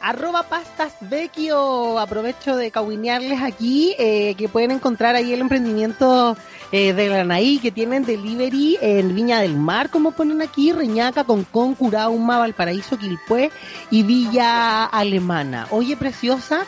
Arroba 0.00 0.44
pastas 0.44 0.92
Vecchio. 1.00 1.98
Aprovecho 1.98 2.56
de 2.56 2.70
cahuinearles 2.70 3.42
aquí 3.42 3.94
eh, 3.98 4.34
que 4.36 4.48
pueden 4.48 4.70
encontrar 4.70 5.16
ahí 5.16 5.32
el 5.32 5.40
emprendimiento 5.40 6.36
eh, 6.70 6.92
de 6.92 7.08
Granaí 7.08 7.58
que 7.58 7.70
tienen 7.70 8.04
delivery 8.04 8.78
en 8.80 9.14
Viña 9.14 9.40
del 9.40 9.56
Mar, 9.56 9.88
como 9.90 10.12
ponen 10.12 10.42
aquí, 10.42 10.72
Reñaca, 10.72 11.24
Concón, 11.24 11.74
Curauma, 11.74 12.38
Valparaíso, 12.38 12.98
Quilpué 12.98 13.50
y 13.90 14.02
Villa 14.02 14.84
Alemana. 14.84 15.66
Oye, 15.70 15.96
preciosa. 15.96 16.66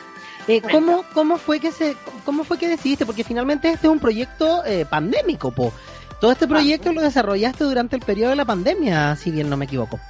Eh, 0.49 0.62
¿cómo, 0.62 1.04
¿Cómo 1.12 1.37
fue 1.37 1.60
que 1.60 1.70
se, 1.70 1.94
cómo 2.25 2.44
fue 2.44 2.58
que 2.58 2.66
decidiste? 2.66 3.06
Porque 3.06 3.25
finalmente 3.25 3.70
este 3.70 3.87
es 3.87 3.92
un 3.92 4.00
proyecto 4.00 4.64
eh, 4.64 4.87
pandémico, 4.88 5.50
po. 5.50 5.72
Todo 6.20 6.32
este 6.32 6.49
proyecto 6.49 6.92
lo 6.92 7.00
desarrollaste 7.02 7.64
durante 7.64 7.96
el 7.96 8.02
periodo 8.02 8.30
de 8.30 8.37
la 8.37 8.44
pandemia, 8.44 9.16
si 9.16 9.30
bien 9.30 9.49
no 9.49 9.56
me 9.56 9.64
equivoco. 9.64 10.00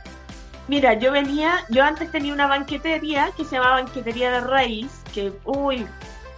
Mira, 0.70 0.94
yo 0.94 1.10
venía, 1.10 1.64
yo 1.68 1.82
antes 1.82 2.12
tenía 2.12 2.32
una 2.32 2.46
banquetería 2.46 3.32
que 3.36 3.44
se 3.44 3.56
llamaba 3.56 3.82
Banquetería 3.82 4.30
de 4.30 4.40
Raíz, 4.40 5.02
que, 5.12 5.32
uy, 5.44 5.84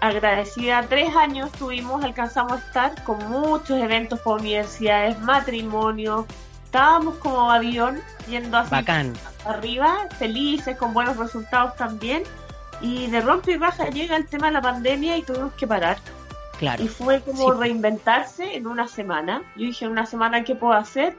agradecida, 0.01 0.87
tres 0.89 1.15
años 1.15 1.53
tuvimos, 1.53 2.03
alcanzamos 2.03 2.53
a 2.55 2.57
estar 2.57 3.05
con 3.05 3.19
muchos 3.29 3.79
eventos 3.79 4.19
por 4.21 4.41
universidades, 4.41 5.19
matrimonios, 5.21 6.25
estábamos 6.65 7.17
como 7.17 7.51
avión 7.51 8.01
yendo 8.27 8.57
así 8.57 8.71
Bacán. 8.71 9.12
arriba, 9.45 10.09
felices, 10.19 10.79
con 10.79 10.95
buenos 10.95 11.19
resultados 11.19 11.77
también, 11.77 12.23
y 12.81 13.09
de 13.09 13.21
rompe 13.21 13.53
y 13.53 13.57
baja 13.59 13.91
llega 13.91 14.17
el 14.17 14.27
tema 14.27 14.47
de 14.47 14.55
la 14.55 14.62
pandemia 14.62 15.19
y 15.19 15.23
tuvimos 15.25 15.53
que 15.53 15.67
parar. 15.67 15.99
Claro. 16.59 16.83
Y 16.83 16.89
fue 16.89 17.21
como 17.21 17.53
Sí. 17.53 17.59
reinventarse 17.61 18.57
en 18.57 18.67
una 18.67 18.89
semana. 18.89 19.43
Yo 19.57 19.67
dije, 19.67 19.85
en 19.85 19.91
una 19.91 20.07
semana, 20.07 20.43
¿qué 20.43 20.55
puedo 20.55 20.73
hacer? 20.73 21.19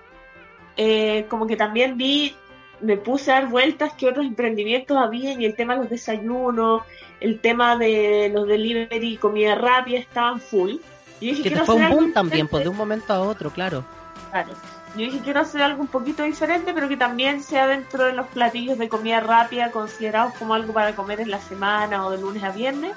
Eh, 0.77 1.27
como 1.29 1.45
que 1.45 1.55
también 1.55 1.97
vi, 1.97 2.35
me 2.83 2.97
puse 2.97 3.31
a 3.31 3.35
dar 3.35 3.47
vueltas 3.47 3.93
que 3.93 4.07
otros 4.07 4.25
emprendimientos 4.25 4.97
había 4.97 5.33
y 5.33 5.45
el 5.45 5.55
tema 5.55 5.73
de 5.73 5.79
los 5.81 5.89
desayunos, 5.89 6.83
el 7.19 7.39
tema 7.39 7.77
de 7.77 8.29
los 8.33 8.47
delivery 8.47 9.17
comida 9.17 9.55
rápida 9.55 9.99
estaban 9.99 10.39
full. 10.39 10.75
Y 11.19 11.27
dije, 11.31 11.43
Que 11.43 11.51
te 11.51 11.63
fue 11.63 11.75
un 11.75 11.89
boom 11.89 12.13
también, 12.13 12.47
pues 12.47 12.63
de 12.63 12.69
un 12.69 12.77
momento 12.77 13.13
a 13.13 13.21
otro, 13.21 13.49
claro. 13.49 13.85
Claro. 14.31 14.49
Yo 14.95 15.05
dije, 15.05 15.21
quiero 15.23 15.39
hacer 15.39 15.61
algo 15.61 15.81
un 15.81 15.87
poquito 15.87 16.23
diferente, 16.23 16.73
pero 16.73 16.87
que 16.87 16.97
también 16.97 17.41
sea 17.41 17.65
dentro 17.65 18.03
de 18.03 18.13
los 18.13 18.27
platillos 18.27 18.77
de 18.77 18.89
comida 18.89 19.21
rápida, 19.21 19.71
considerados 19.71 20.33
como 20.35 20.53
algo 20.53 20.73
para 20.73 20.95
comer 20.95 21.21
en 21.21 21.31
la 21.31 21.39
semana 21.39 22.05
o 22.05 22.11
de 22.11 22.19
lunes 22.19 22.43
a 22.43 22.51
viernes. 22.51 22.93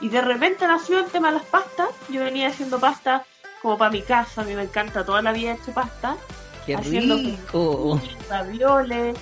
Y 0.00 0.08
de 0.08 0.22
repente 0.22 0.66
nació 0.66 1.00
el 1.00 1.06
tema 1.06 1.28
de 1.28 1.38
las 1.38 1.44
pastas. 1.46 1.88
Yo 2.08 2.24
venía 2.24 2.48
haciendo 2.48 2.78
pasta 2.78 3.24
como 3.60 3.76
para 3.76 3.90
mi 3.90 4.02
casa, 4.02 4.42
a 4.42 4.44
mí 4.44 4.54
me 4.54 4.62
encanta, 4.62 5.04
toda 5.04 5.20
la 5.20 5.32
vida 5.32 5.50
he 5.50 5.54
hecho 5.54 5.72
pasta. 5.72 6.16
Qué 6.66 6.74
Haciendo 6.74 7.16
rico. 7.16 8.00
ravioles. 8.28 9.16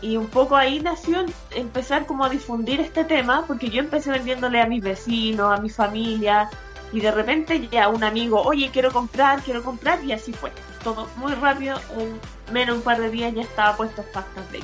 Y 0.00 0.16
un 0.16 0.26
poco 0.28 0.56
ahí 0.56 0.80
nació 0.80 1.20
el- 1.20 1.34
empezar 1.50 2.06
como 2.06 2.24
a 2.24 2.28
difundir 2.28 2.80
este 2.80 3.04
tema, 3.04 3.44
porque 3.46 3.68
yo 3.68 3.80
empecé 3.80 4.10
vendiéndole 4.10 4.60
a 4.60 4.66
mis 4.66 4.82
vecinos, 4.82 5.52
a 5.58 5.60
mi 5.60 5.70
familia, 5.70 6.48
y 6.92 7.00
de 7.00 7.10
repente 7.10 7.68
ya 7.70 7.88
un 7.88 8.04
amigo, 8.04 8.40
oye, 8.42 8.70
quiero 8.72 8.92
comprar, 8.92 9.42
quiero 9.42 9.62
comprar, 9.62 10.02
y 10.04 10.12
así 10.12 10.32
fue. 10.32 10.52
Todo 10.84 11.08
muy 11.16 11.32
rápido, 11.34 11.80
en 11.98 12.18
menos 12.52 12.76
un 12.76 12.82
par 12.82 13.00
de 13.00 13.10
días 13.10 13.34
ya 13.34 13.42
estaba 13.42 13.76
puesto 13.76 14.02
pastas 14.04 14.50
de 14.52 14.60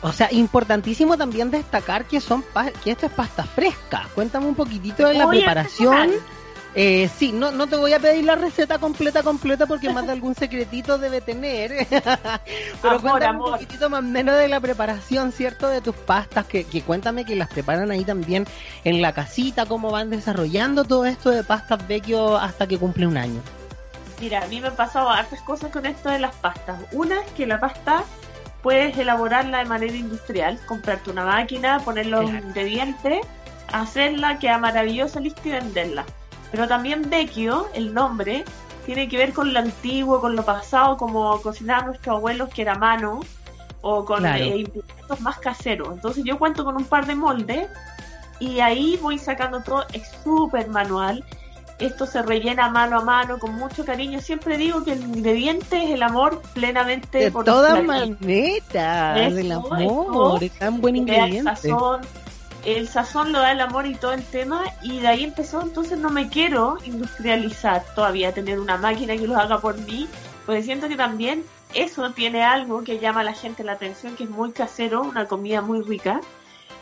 O 0.00 0.12
sea, 0.12 0.32
importantísimo 0.32 1.16
también 1.16 1.50
destacar 1.50 2.04
que 2.04 2.20
son 2.20 2.44
que 2.84 2.92
esto 2.92 3.06
es 3.06 3.12
pasta 3.12 3.42
fresca. 3.42 4.08
Cuéntame 4.14 4.46
un 4.46 4.54
poquitito 4.54 5.08
de 5.08 5.14
la 5.14 5.28
preparación. 5.28 6.12
Eh, 6.74 7.08
sí, 7.18 7.32
no, 7.32 7.50
no 7.50 7.66
te 7.66 7.76
voy 7.76 7.92
a 7.92 7.98
pedir 7.98 8.24
la 8.24 8.36
receta 8.36 8.78
completa, 8.78 9.22
completa, 9.22 9.66
porque 9.66 9.90
más 9.90 10.06
de 10.06 10.12
algún 10.12 10.34
secretito 10.34 10.96
debe 10.98 11.20
tener. 11.20 11.86
Pero 11.90 12.98
Amor, 12.98 13.00
cuéntame 13.00 13.26
amor. 13.26 13.46
un 13.48 13.52
poquitito 13.54 13.90
más 13.90 14.02
menos 14.02 14.36
de 14.36 14.48
la 14.48 14.60
preparación, 14.60 15.32
¿cierto? 15.32 15.68
De 15.68 15.80
tus 15.80 15.94
pastas, 15.96 16.44
que, 16.46 16.64
que 16.64 16.82
cuéntame 16.82 17.24
que 17.24 17.34
las 17.34 17.48
preparan 17.48 17.90
ahí 17.90 18.04
también 18.04 18.46
en 18.84 19.02
la 19.02 19.12
casita, 19.12 19.66
cómo 19.66 19.90
van 19.90 20.10
desarrollando 20.10 20.84
todo 20.84 21.04
esto 21.06 21.30
de 21.30 21.42
pastas 21.42 21.86
vecchio 21.88 22.36
hasta 22.36 22.66
que 22.68 22.78
cumple 22.78 23.06
un 23.06 23.16
año. 23.16 23.40
Mira, 24.20 24.42
a 24.42 24.46
mí 24.46 24.60
me 24.60 24.68
han 24.68 24.76
pasado 24.76 25.08
hartas 25.10 25.40
cosas 25.42 25.70
con 25.72 25.86
esto 25.86 26.10
de 26.10 26.18
las 26.18 26.34
pastas. 26.36 26.80
Una 26.92 27.20
es 27.20 27.30
que 27.32 27.46
la 27.46 27.58
pasta 27.58 28.04
puedes 28.62 28.96
elaborarla 28.98 29.58
de 29.58 29.64
manera 29.64 29.96
industrial, 29.96 30.60
comprarte 30.66 31.10
una 31.10 31.24
máquina, 31.24 31.80
poner 31.80 32.06
los 32.06 32.28
Claro. 32.28 32.46
ingredientes, 32.46 33.20
hacerla, 33.72 34.38
queda 34.38 34.58
maravillosa, 34.58 35.20
lista 35.20 35.40
y 35.44 35.50
venderla. 35.52 36.04
Pero 36.50 36.66
también 36.66 37.08
vecchio, 37.10 37.68
el 37.74 37.92
nombre, 37.92 38.44
tiene 38.86 39.08
que 39.08 39.18
ver 39.18 39.32
con 39.32 39.52
lo 39.52 39.58
antiguo, 39.58 40.20
con 40.20 40.34
lo 40.34 40.44
pasado, 40.44 40.96
como 40.96 41.40
cocinaban 41.42 41.86
nuestros 41.86 42.16
abuelos, 42.16 42.48
que 42.48 42.62
era 42.62 42.74
mano, 42.74 43.20
o 43.82 44.04
con 44.04 44.20
Claro. 44.20 44.42
eh, 44.44 44.58
implementos 44.60 45.20
más 45.20 45.38
caseros. 45.38 45.88
Entonces 45.92 46.24
yo 46.24 46.38
cuento 46.38 46.64
con 46.64 46.76
un 46.76 46.84
par 46.84 47.06
de 47.06 47.14
moldes 47.14 47.68
y 48.40 48.60
ahí 48.60 48.98
voy 49.00 49.18
sacando 49.18 49.60
todo, 49.62 49.84
es 49.92 50.10
súper 50.24 50.68
manual. 50.68 51.24
Esto 51.78 52.06
se 52.06 52.22
rellena 52.22 52.68
mano 52.70 52.98
a 52.98 53.04
mano 53.04 53.38
con 53.38 53.54
mucho 53.54 53.84
cariño. 53.84 54.20
Siempre 54.20 54.56
digo 54.58 54.82
que 54.82 54.94
el 54.94 55.02
ingrediente 55.02 55.84
es 55.84 55.90
el 55.90 56.02
amor 56.02 56.42
plenamente 56.52 57.18
De 57.18 57.30
por 57.30 57.44
todas 57.44 57.84
maneras, 57.84 58.18
del 59.34 59.52
amor, 59.52 60.42
es 60.42 60.52
tan 60.58 60.80
buen 60.80 60.96
el 60.96 61.02
ingrediente. 61.02 61.42
sazón, 61.44 62.00
el 62.64 62.88
sazón 62.88 63.32
lo 63.32 63.38
da 63.40 63.52
el 63.52 63.60
amor 63.60 63.86
y 63.86 63.94
todo 63.94 64.12
el 64.12 64.24
tema 64.24 64.62
y 64.82 64.98
de 65.00 65.08
ahí 65.08 65.24
empezó 65.24 65.62
entonces 65.62 65.98
no 65.98 66.10
me 66.10 66.28
quiero 66.28 66.76
industrializar 66.84 67.84
todavía 67.94 68.32
tener 68.32 68.58
una 68.58 68.76
máquina 68.76 69.16
que 69.16 69.26
lo 69.28 69.36
haga 69.38 69.58
por 69.60 69.78
mí 69.78 70.08
porque 70.44 70.62
siento 70.62 70.88
que 70.88 70.96
también 70.96 71.44
eso 71.74 72.10
tiene 72.12 72.42
algo 72.42 72.82
que 72.82 72.98
llama 72.98 73.20
a 73.20 73.24
la 73.24 73.32
gente 73.34 73.62
la 73.64 73.72
atención 73.72 74.16
que 74.16 74.24
es 74.24 74.30
muy 74.30 74.50
casero 74.52 75.02
una 75.02 75.26
comida 75.26 75.60
muy 75.62 75.82
rica 75.82 76.20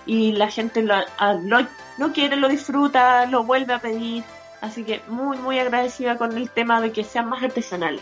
y 0.06 0.32
la 0.32 0.48
gente 0.50 0.82
lo, 0.82 0.94
lo- 1.42 1.66
no 1.98 2.12
quiere 2.12 2.36
lo 2.36 2.48
disfruta 2.48 3.26
lo 3.26 3.44
vuelve 3.44 3.74
a 3.74 3.78
pedir 3.80 4.24
así 4.62 4.82
que 4.82 5.02
muy 5.08 5.36
muy 5.38 5.58
agradecida 5.58 6.16
con 6.16 6.36
el 6.36 6.48
tema 6.50 6.80
de 6.80 6.90
que 6.92 7.04
sean 7.04 7.28
más 7.28 7.42
artesanales 7.42 8.00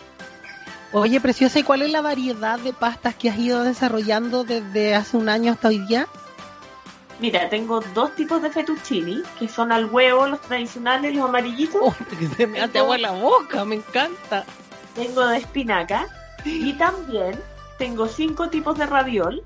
Oye, 0.93 1.21
preciosa, 1.21 1.59
¿y 1.59 1.65
cuál 1.65 1.83
es 1.83 1.91
la 1.91 2.03
variedad 2.03 2.57
de 2.61 2.73
pastas 2.73 3.17
que 3.17 3.29
has 3.29 3.37
ido 3.37 3.65
desarrollando 3.65 4.45
desde 4.45 4.95
hace 4.95 5.17
un 5.17 5.29
año 5.29 5.51
hasta 5.51 5.67
hoy 5.67 5.81
día? 5.81 6.07
Mira, 7.21 7.49
tengo 7.49 7.81
dos 7.95 8.15
tipos 8.17 8.43
de 8.43 8.51
fettuccini, 8.51 9.23
que 9.39 9.49
son 9.49 9.73
al 9.73 9.87
huevo, 9.87 10.27
los 10.27 10.41
tradicionales, 10.41 11.15
los 11.15 11.29
amarillitos. 11.29 11.81
Oh, 11.83 11.95
que 12.19 12.29
se 12.29 12.47
me 12.47 12.61
hace 12.61 12.79
agua 12.79 12.99
la 12.99 13.13
boca, 13.13 13.65
me 13.65 13.77
encanta. 13.77 14.45
Tengo 14.95 15.27
de 15.27 15.39
espinaca. 15.39 16.07
Y 16.45 16.75
también 16.75 17.41
tengo 17.79 18.07
cinco 18.07 18.51
tipos 18.51 18.77
de 18.79 18.87
raviol, 18.87 19.43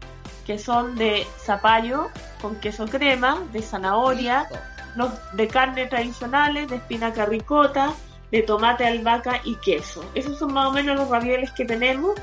que 0.47 0.59
son 0.59 0.97
de 0.97 1.27
zapallo 1.39 2.11
con 2.41 2.57
queso 2.57 2.87
crema, 2.87 3.39
de 3.53 3.63
zanahoria, 3.63 4.49
los 4.97 5.11
de 5.35 5.47
carne 5.47 5.87
tradicionales, 5.87 6.69
de 6.69 6.77
espinaca 6.77 7.27
ricota, 7.27 7.93
de 8.31 8.43
tomate 8.43 8.87
albahaca 8.87 9.41
y 9.45 9.55
queso. 9.57 10.05
Esos 10.15 10.39
son 10.39 10.53
más 10.53 10.69
o 10.69 10.73
menos 10.73 10.97
los 10.97 11.09
ravioles 11.09 11.53
que 11.53 11.65
tenemos. 11.65 12.19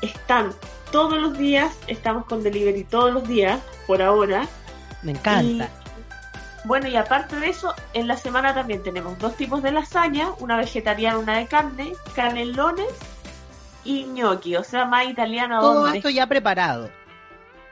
Están 0.00 0.52
todos 0.90 1.20
los 1.20 1.38
días, 1.38 1.74
estamos 1.86 2.26
con 2.26 2.42
delivery 2.42 2.84
todos 2.84 3.12
los 3.12 3.26
días, 3.28 3.60
por 3.86 4.02
ahora. 4.02 4.48
Me 5.02 5.12
encanta. 5.12 5.64
Y, 5.64 5.82
bueno, 6.64 6.88
y 6.88 6.96
aparte 6.96 7.36
de 7.36 7.48
eso, 7.48 7.74
en 7.92 8.06
la 8.06 8.16
semana 8.16 8.54
también 8.54 8.82
tenemos 8.82 9.18
dos 9.18 9.36
tipos 9.36 9.62
de 9.62 9.72
lasaña, 9.72 10.30
una 10.38 10.56
vegetariana, 10.56 11.18
una 11.18 11.38
de 11.38 11.46
carne, 11.46 11.92
canelones 12.14 12.86
y 13.84 14.04
gnocchi, 14.04 14.56
o 14.56 14.62
sea, 14.62 14.84
más 14.84 15.08
italiano. 15.08 15.60
Todo 15.60 15.82
hombre. 15.84 15.98
esto 15.98 16.10
ya 16.10 16.26
preparado. 16.26 16.88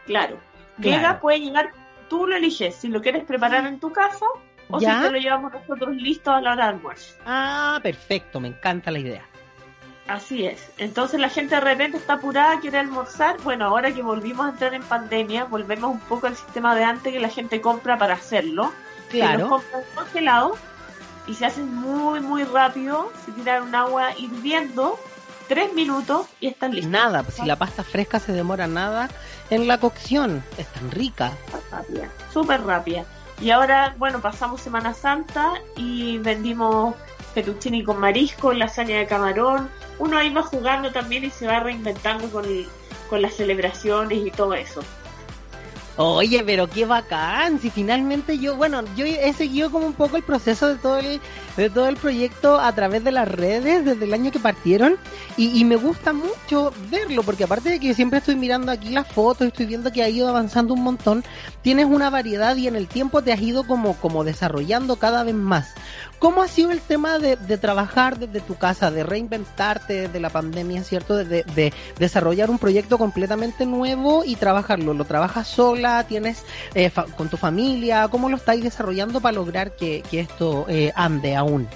Claro. 0.06 0.38
Claro. 0.80 0.96
Llega, 0.96 1.20
puede 1.20 1.40
llegar, 1.40 1.70
tú 2.08 2.26
lo 2.26 2.36
eliges, 2.36 2.74
si 2.74 2.88
lo 2.88 3.00
quieres 3.00 3.24
preparar 3.24 3.66
en 3.66 3.78
tu 3.78 3.92
casa 3.92 4.26
o 4.68 4.80
¿Ya? 4.80 4.96
si 4.96 5.06
te 5.06 5.12
lo 5.12 5.18
llevamos 5.18 5.52
nosotros 5.52 5.94
listo 5.94 6.32
a 6.32 6.40
la 6.40 6.52
hora 6.52 6.64
de 6.64 6.70
almuerzo. 6.70 7.14
Ah, 7.26 7.78
perfecto, 7.82 8.40
me 8.40 8.48
encanta 8.48 8.90
la 8.90 8.98
idea. 8.98 9.29
Así 10.10 10.44
es. 10.44 10.58
Entonces 10.78 11.20
la 11.20 11.28
gente 11.28 11.54
de 11.54 11.60
repente 11.60 11.96
está 11.98 12.14
apurada, 12.14 12.58
quiere 12.58 12.78
almorzar. 12.78 13.36
Bueno, 13.42 13.66
ahora 13.66 13.92
que 13.94 14.02
volvimos 14.02 14.44
a 14.44 14.48
entrar 14.50 14.74
en 14.74 14.82
pandemia, 14.82 15.44
volvemos 15.44 15.88
un 15.92 16.00
poco 16.00 16.26
al 16.26 16.34
sistema 16.34 16.74
de 16.74 16.82
antes 16.82 17.12
que 17.12 17.20
la 17.20 17.28
gente 17.28 17.60
compra 17.60 17.96
para 17.96 18.14
hacerlo. 18.14 18.72
que 19.08 19.18
los 19.18 19.28
Claro. 19.28 19.48
compran 19.48 19.82
congelados 19.94 20.58
y 21.28 21.34
se 21.34 21.46
hacen 21.46 21.72
muy, 21.74 22.20
muy 22.20 22.42
rápido. 22.44 23.12
Se 23.24 23.30
tiran 23.32 23.62
un 23.64 23.74
agua 23.74 24.10
hirviendo, 24.16 24.98
tres 25.48 25.72
minutos 25.74 26.26
y 26.40 26.48
están 26.48 26.72
listos. 26.74 26.90
Nada, 26.90 27.22
pues 27.22 27.36
si 27.36 27.44
la 27.44 27.54
pasta 27.56 27.82
fresca 27.84 28.18
se 28.20 28.32
demora 28.32 28.66
nada 28.66 29.08
en 29.50 29.66
la 29.68 29.78
cocción, 29.78 30.42
es 30.58 30.66
tan 30.68 30.90
rica. 30.90 31.32
rápida, 31.70 32.08
súper 32.32 32.64
rápida. 32.64 33.04
Y 33.40 33.50
ahora, 33.50 33.94
bueno, 33.98 34.20
pasamos 34.20 34.60
Semana 34.60 34.92
Santa 34.92 35.54
y 35.76 36.18
vendimos 36.18 36.94
fettuccini 37.34 37.82
con 37.84 37.98
marisco, 37.98 38.52
lasaña 38.52 38.98
de 38.98 39.06
camarón. 39.06 39.68
Uno 40.00 40.16
ahí 40.16 40.30
va 40.30 40.42
jugando 40.42 40.90
también 40.90 41.24
y 41.24 41.30
se 41.30 41.46
va 41.46 41.60
reinventando 41.60 42.28
con, 42.30 42.44
con 43.08 43.22
las 43.22 43.34
celebraciones 43.34 44.26
y 44.26 44.30
todo 44.32 44.54
eso. 44.54 44.82
Oye, 46.02 46.42
pero 46.46 46.66
qué 46.66 46.86
bacán. 46.86 47.60
Si 47.60 47.68
finalmente 47.68 48.38
yo, 48.38 48.56
bueno, 48.56 48.82
yo 48.96 49.04
he 49.04 49.32
seguido 49.34 49.70
como 49.70 49.86
un 49.86 49.92
poco 49.92 50.16
el 50.16 50.22
proceso 50.22 50.68
de 50.68 50.76
todo 50.76 50.98
el, 50.98 51.20
de 51.58 51.68
todo 51.68 51.88
el 51.88 51.96
proyecto 51.98 52.58
a 52.58 52.74
través 52.74 53.04
de 53.04 53.12
las 53.12 53.28
redes 53.28 53.84
desde 53.84 54.06
el 54.06 54.14
año 54.14 54.30
que 54.30 54.38
partieron 54.38 54.96
y, 55.36 55.62
me 55.64 55.76
gusta 55.76 56.14
mucho 56.14 56.72
verlo 56.90 57.22
porque 57.22 57.44
aparte 57.44 57.68
de 57.68 57.80
que 57.80 57.94
siempre 57.94 58.18
estoy 58.18 58.36
mirando 58.36 58.72
aquí 58.72 58.88
las 58.88 59.08
fotos, 59.08 59.48
estoy 59.48 59.66
viendo 59.66 59.92
que 59.92 60.02
ha 60.02 60.08
ido 60.08 60.28
avanzando 60.28 60.72
un 60.72 60.82
montón, 60.82 61.22
tienes 61.60 61.84
una 61.84 62.08
variedad 62.08 62.56
y 62.56 62.66
en 62.66 62.76
el 62.76 62.88
tiempo 62.88 63.22
te 63.22 63.32
has 63.32 63.40
ido 63.40 63.66
como, 63.66 63.94
como 63.96 64.24
desarrollando 64.24 64.96
cada 64.96 65.22
vez 65.22 65.34
más. 65.34 65.74
¿Cómo 66.20 66.42
ha 66.42 66.48
sido 66.48 66.70
el 66.70 66.82
tema 66.82 67.18
de, 67.18 67.36
trabajar 67.56 68.18
desde 68.18 68.42
tu 68.42 68.54
casa, 68.56 68.90
de 68.90 69.04
reinventarte 69.04 70.02
desde 70.02 70.20
la 70.20 70.28
pandemia, 70.28 70.84
¿cierto? 70.84 71.16
De, 71.16 71.24
de, 71.44 71.72
desarrollar 71.98 72.50
un 72.50 72.58
proyecto 72.58 72.98
completamente 72.98 73.64
nuevo 73.64 74.22
y 74.22 74.36
trabajarlo. 74.36 74.92
¿Lo 74.92 75.06
trabajas 75.06 75.48
sola? 75.48 76.04
¿Tienes 76.04 76.44
eh, 76.74 76.90
con 77.16 77.30
tu 77.30 77.38
familia? 77.38 78.06
¿Cómo 78.08 78.28
lo 78.28 78.36
estáis 78.36 78.62
desarrollando 78.62 79.22
para 79.22 79.36
lograr 79.36 79.74
que, 79.76 80.02
esto 80.12 80.66
eh, 80.68 80.92
ande 80.94 81.36
aún? 81.36 81.66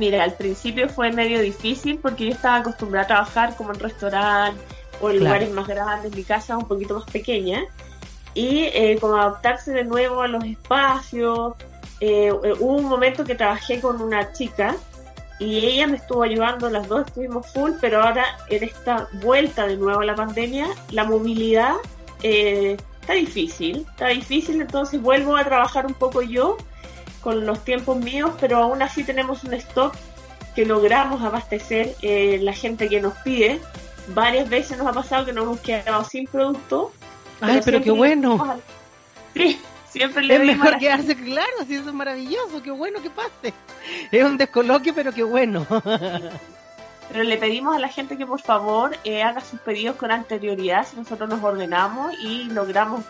Mira, 0.00 0.24
al 0.24 0.34
principio 0.34 0.88
fue 0.88 1.12
medio 1.12 1.40
difícil 1.40 2.00
porque 2.00 2.26
yo 2.26 2.32
estaba 2.32 2.56
acostumbrada 2.56 3.04
a 3.04 3.08
trabajar 3.08 3.56
como 3.56 3.72
en 3.72 3.78
restaurante 3.78 4.60
o 5.00 5.10
en 5.10 5.20
lugares 5.20 5.50
más 5.52 5.68
grandes, 5.68 6.12
mi 6.16 6.24
casa 6.24 6.56
un 6.56 6.66
poquito 6.66 6.98
más 6.98 7.08
pequeña 7.08 7.62
y 8.34 8.64
eh, 8.64 8.98
como 9.00 9.16
adaptarse 9.16 9.72
de 9.72 9.84
nuevo 9.84 10.22
a 10.22 10.28
los 10.28 10.42
espacios, 10.44 11.54
eh, 12.00 12.32
hubo 12.32 12.76
un 12.76 12.86
momento 12.86 13.24
que 13.24 13.34
trabajé 13.34 13.80
con 13.80 14.00
una 14.00 14.32
chica 14.32 14.74
y 15.38 15.64
ella 15.66 15.86
me 15.86 15.96
estuvo 15.96 16.22
ayudando, 16.22 16.68
las 16.68 16.86
dos 16.86 17.06
estuvimos 17.06 17.46
full, 17.52 17.72
pero 17.80 18.02
ahora 18.02 18.24
en 18.48 18.62
esta 18.62 19.08
vuelta 19.22 19.66
de 19.66 19.76
nuevo 19.76 20.00
a 20.00 20.04
la 20.04 20.14
pandemia, 20.14 20.68
la 20.90 21.04
movilidad 21.04 21.76
eh, 22.22 22.76
está 23.00 23.14
difícil, 23.14 23.86
está 23.90 24.08
difícil, 24.08 24.60
entonces 24.60 25.00
vuelvo 25.00 25.36
a 25.36 25.44
trabajar 25.44 25.86
un 25.86 25.94
poco 25.94 26.20
yo 26.20 26.58
con 27.22 27.46
los 27.46 27.64
tiempos 27.64 27.98
míos, 27.98 28.32
pero 28.40 28.58
aún 28.58 28.82
así 28.82 29.04
tenemos 29.04 29.44
un 29.44 29.54
stock 29.54 29.94
que 30.54 30.64
logramos 30.64 31.22
abastecer 31.22 31.94
eh, 32.02 32.38
la 32.42 32.52
gente 32.52 32.88
que 32.88 33.00
nos 33.00 33.14
pide. 33.18 33.60
Varias 34.08 34.48
veces 34.48 34.78
nos 34.78 34.86
ha 34.86 34.92
pasado 34.92 35.24
que 35.24 35.32
nos 35.32 35.44
hemos 35.44 35.60
quedado 35.60 36.04
sin 36.04 36.26
producto. 36.26 36.92
Ay, 37.40 37.60
pero 37.64 37.80
qué 37.82 37.90
bueno. 37.90 38.58
Sí, 39.34 39.60
Siempre 39.90 40.22
le 40.22 40.36
es 40.36 40.40
mejor 40.44 40.78
quedarse 40.78 41.16
claro, 41.16 41.64
si 41.66 41.74
eso 41.74 41.88
es 41.88 41.94
maravilloso, 41.94 42.62
qué 42.62 42.70
bueno 42.70 43.02
que 43.02 43.10
pase. 43.10 43.52
Es 44.10 44.24
un 44.24 44.36
descoloque, 44.36 44.92
pero 44.92 45.12
qué 45.12 45.24
bueno. 45.24 45.66
Pero 47.12 47.24
le 47.24 47.38
pedimos 47.38 47.74
a 47.74 47.80
la 47.80 47.88
gente 47.88 48.16
que 48.16 48.24
por 48.24 48.40
favor 48.40 48.96
eh, 49.02 49.24
haga 49.24 49.40
sus 49.40 49.58
pedidos 49.60 49.96
con 49.96 50.12
anterioridad, 50.12 50.86
si 50.86 50.96
nosotros 50.96 51.28
nos 51.28 51.42
ordenamos 51.42 52.14
y 52.20 52.44
logramos 52.44 53.04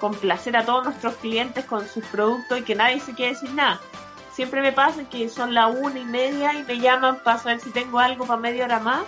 complacer 0.00 0.56
a 0.56 0.64
todos 0.64 0.84
nuestros 0.84 1.14
clientes 1.16 1.64
con 1.64 1.86
sus 1.86 2.04
productos 2.06 2.58
y 2.58 2.62
que 2.62 2.74
nadie 2.74 2.98
se 2.98 3.14
quede 3.14 3.36
sin 3.36 3.54
nada. 3.54 3.80
Siempre 4.34 4.60
me 4.60 4.72
pasa 4.72 5.04
que 5.04 5.28
son 5.28 5.54
la 5.54 5.68
una 5.68 6.00
y 6.00 6.04
media 6.04 6.52
y 6.52 6.64
me 6.64 6.80
llaman 6.80 7.20
para 7.22 7.38
saber 7.38 7.60
si 7.60 7.70
tengo 7.70 8.00
algo 8.00 8.26
para 8.26 8.40
media 8.40 8.64
hora 8.64 8.80
más. 8.80 9.04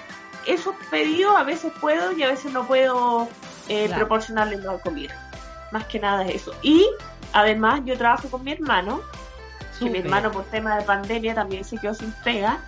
Esos 0.46 0.76
pedidos 0.92 1.34
a 1.36 1.42
veces 1.42 1.72
puedo 1.80 2.12
y 2.12 2.22
a 2.22 2.28
veces 2.28 2.52
no 2.52 2.64
puedo 2.68 3.28
eh, 3.68 3.90
proporcionarles 3.92 4.62
la 4.62 4.78
comida. 4.78 5.20
Más 5.72 5.84
que 5.86 5.98
nada 5.98 6.24
es 6.24 6.42
eso. 6.42 6.54
Y 6.62 6.86
Además, 7.36 7.82
yo 7.84 7.98
trabajo 7.98 8.30
con 8.30 8.42
mi 8.44 8.52
hermano, 8.52 9.02
que 9.78 9.90
mi 9.90 9.98
hermano 9.98 10.32
por 10.32 10.44
tema 10.44 10.78
de 10.78 10.84
pandemia 10.84 11.34
también 11.34 11.64
se 11.64 11.76
quedó 11.76 11.92
sin 11.92 12.10
pega. 12.24 12.60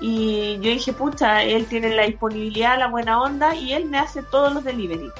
Y 0.00 0.54
yo 0.54 0.72
dije, 0.72 0.92
pucha, 0.92 1.44
él 1.44 1.66
tiene 1.66 1.94
la 1.94 2.06
disponibilidad, 2.06 2.76
la 2.76 2.88
buena 2.88 3.22
onda 3.22 3.54
y 3.54 3.72
él 3.72 3.84
me 3.84 4.00
hace 4.00 4.24
todos 4.24 4.52
los 4.52 4.64
delivery. 4.64 5.12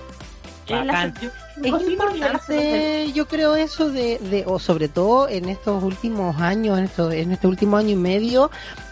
es 0.67 1.89
importante, 1.89 3.13
yo 3.13 3.29
creo 3.29 3.55
eso 3.55 3.93
de, 3.93 4.19
de, 4.19 4.43
o 4.45 4.59
sobre 4.59 4.89
todo 4.89 5.29
en 5.29 5.49
estos 5.49 5.85
últimos 5.85 6.41
años, 6.41 6.77
en, 6.77 6.87
esto, 6.87 7.13
en 7.13 7.31
este 7.31 7.47
último 7.47 7.77
año 7.77 7.91
y 7.91 7.97
medio, 7.97 8.51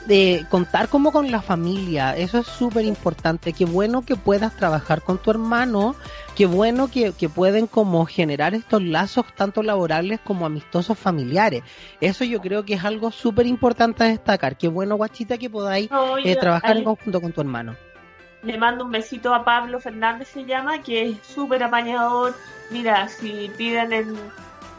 de 0.08 0.46
contar 0.48 0.88
como 0.88 1.12
con 1.12 1.30
la 1.30 1.42
familia. 1.42 2.16
Eso 2.16 2.38
es 2.38 2.46
súper 2.46 2.86
importante. 2.86 3.52
Qué 3.52 3.66
bueno 3.66 4.02
que 4.02 4.16
puedas 4.16 4.56
trabajar 4.56 5.02
con 5.02 5.18
tu 5.18 5.30
hermano. 5.30 5.94
Qué 6.34 6.46
bueno 6.46 6.88
que, 6.88 7.12
que 7.12 7.28
pueden 7.28 7.66
como 7.66 8.06
generar 8.06 8.54
estos 8.54 8.82
lazos 8.82 9.26
tanto 9.36 9.62
laborales 9.62 10.18
como 10.24 10.46
amistosos 10.46 10.98
familiares. 10.98 11.62
Eso 12.00 12.24
yo 12.24 12.40
creo 12.40 12.64
que 12.64 12.74
es 12.74 12.84
algo 12.84 13.10
súper 13.10 13.46
importante 13.46 14.02
a 14.02 14.08
destacar. 14.08 14.56
Qué 14.56 14.68
bueno, 14.68 14.96
guachita, 14.96 15.36
que 15.36 15.50
podáis 15.50 15.90
eh, 16.24 16.36
trabajar 16.36 16.78
en 16.78 16.84
conjunto 16.84 17.20
con 17.20 17.32
tu 17.32 17.42
hermano. 17.42 17.76
Le 18.42 18.56
mando 18.56 18.84
un 18.84 18.90
besito 18.90 19.34
a 19.34 19.44
Pablo 19.44 19.78
Fernández, 19.78 20.28
se 20.28 20.44
llama, 20.46 20.80
que 20.80 21.10
es 21.10 21.18
súper 21.22 21.62
apañador. 21.62 22.34
Mira, 22.70 23.08
si 23.08 23.50
piden 23.58 23.92
en 23.92 24.16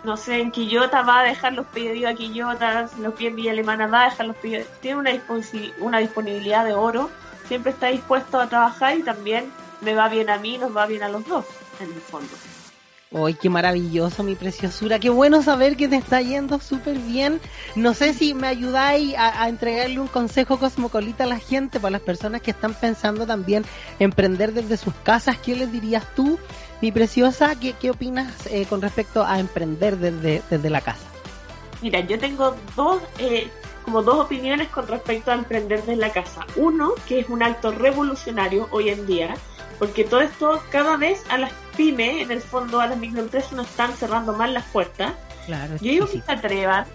no 0.03 0.17
sé, 0.17 0.39
en 0.39 0.51
Quillota 0.51 1.01
va 1.01 1.21
a 1.21 1.23
dejar 1.23 1.53
los 1.53 1.65
pedidos 1.67 2.11
a 2.11 2.15
Quillota, 2.15 2.89
los 2.99 3.13
pide 3.13 3.29
en 3.29 3.35
Villa 3.35 3.51
Alemana 3.51 3.87
va 3.87 4.03
a 4.03 4.09
dejar 4.09 4.27
los 4.27 4.35
pedidos. 4.37 4.67
Tiene 4.81 4.99
una, 4.99 5.11
una 5.79 5.99
disponibilidad 5.99 6.65
de 6.65 6.73
oro, 6.73 7.09
siempre 7.47 7.71
está 7.71 7.87
dispuesto 7.87 8.39
a 8.39 8.47
trabajar 8.47 8.97
y 8.97 9.03
también 9.03 9.51
me 9.81 9.93
va 9.93 10.09
bien 10.09 10.29
a 10.29 10.37
mí, 10.37 10.57
nos 10.57 10.75
va 10.75 10.85
bien 10.85 11.03
a 11.03 11.09
los 11.09 11.25
dos, 11.27 11.45
en 11.79 11.87
el 11.87 12.01
fondo. 12.01 12.29
¡Ay, 13.11 13.33
qué 13.33 13.49
maravilloso, 13.49 14.21
mi 14.21 14.35
preciosura! 14.35 14.99
Qué 14.99 15.09
bueno 15.09 15.41
saber 15.41 15.75
que 15.75 15.87
te 15.87 15.95
está 15.95 16.21
yendo 16.21 16.59
súper 16.59 16.99
bien. 16.99 17.41
No 17.75 17.95
sé 17.95 18.13
si 18.13 18.35
me 18.35 18.45
ayudáis 18.45 19.15
a, 19.17 19.41
a, 19.41 19.49
entregarle 19.49 19.99
un 19.99 20.07
consejo 20.07 20.59
cosmocolita 20.59 21.23
a 21.23 21.27
la 21.27 21.39
gente, 21.39 21.79
para 21.79 21.89
las 21.89 22.01
personas 22.01 22.43
que 22.43 22.51
están 22.51 22.75
pensando 22.75 23.25
también 23.25 23.65
emprender 23.97 24.53
desde 24.53 24.77
sus 24.77 24.93
casas. 24.93 25.39
¿Qué 25.39 25.55
les 25.55 25.71
dirías 25.71 26.05
tú 26.15 26.37
mi 26.81 26.91
preciosa, 26.91 27.55
¿qué, 27.59 27.73
qué 27.73 27.91
opinas 27.91 28.47
eh, 28.47 28.65
con 28.65 28.81
respecto 28.81 29.25
a 29.25 29.39
emprender 29.39 29.97
desde, 29.97 30.41
desde 30.49 30.69
la 30.69 30.81
casa? 30.81 31.05
Mira, 31.81 31.99
yo 32.01 32.17
tengo 32.19 32.55
dos, 32.75 33.01
eh, 33.19 33.49
como 33.83 34.01
dos 34.01 34.25
opiniones 34.25 34.67
con 34.69 34.87
respecto 34.87 35.31
a 35.31 35.33
emprender 35.33 35.79
desde 35.79 35.95
la 35.95 36.11
casa. 36.11 36.45
Uno, 36.55 36.93
que 37.07 37.19
es 37.19 37.29
un 37.29 37.43
acto 37.43 37.71
revolucionario 37.71 38.67
hoy 38.71 38.89
en 38.89 39.05
día, 39.05 39.35
porque 39.77 40.03
todo 40.03 40.21
esto, 40.21 40.61
cada 40.71 40.97
vez 40.97 41.23
a 41.29 41.37
las 41.37 41.51
pymes, 41.75 42.21
en 42.21 42.31
el 42.31 42.41
fondo 42.41 42.79
a 42.79 42.87
las 42.87 42.97
microempresas, 42.97 43.53
nos 43.53 43.69
están 43.69 43.93
cerrando 43.93 44.33
más 44.33 44.51
las 44.51 44.65
puertas. 44.65 45.13
Claro, 45.45 45.75
yo 45.77 45.91
digo 45.91 46.05
que 46.05 46.21
se 46.21 46.31
atrevan, 46.31 46.85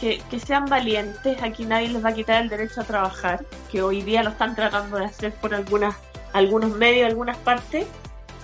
que, 0.00 0.22
que, 0.30 0.40
sean 0.40 0.66
valientes, 0.66 1.42
aquí 1.42 1.64
nadie 1.66 1.88
les 1.88 2.04
va 2.04 2.10
a 2.10 2.14
quitar 2.14 2.42
el 2.42 2.48
derecho 2.48 2.80
a 2.80 2.84
trabajar, 2.84 3.44
que 3.70 3.82
hoy 3.82 4.02
día 4.02 4.22
lo 4.22 4.30
están 4.30 4.54
tratando 4.54 4.96
de 4.96 5.04
hacer 5.04 5.34
por 5.34 5.54
algunas, 5.54 5.94
algunos 6.32 6.70
medios, 6.76 7.06
algunas 7.08 7.36
partes, 7.38 7.86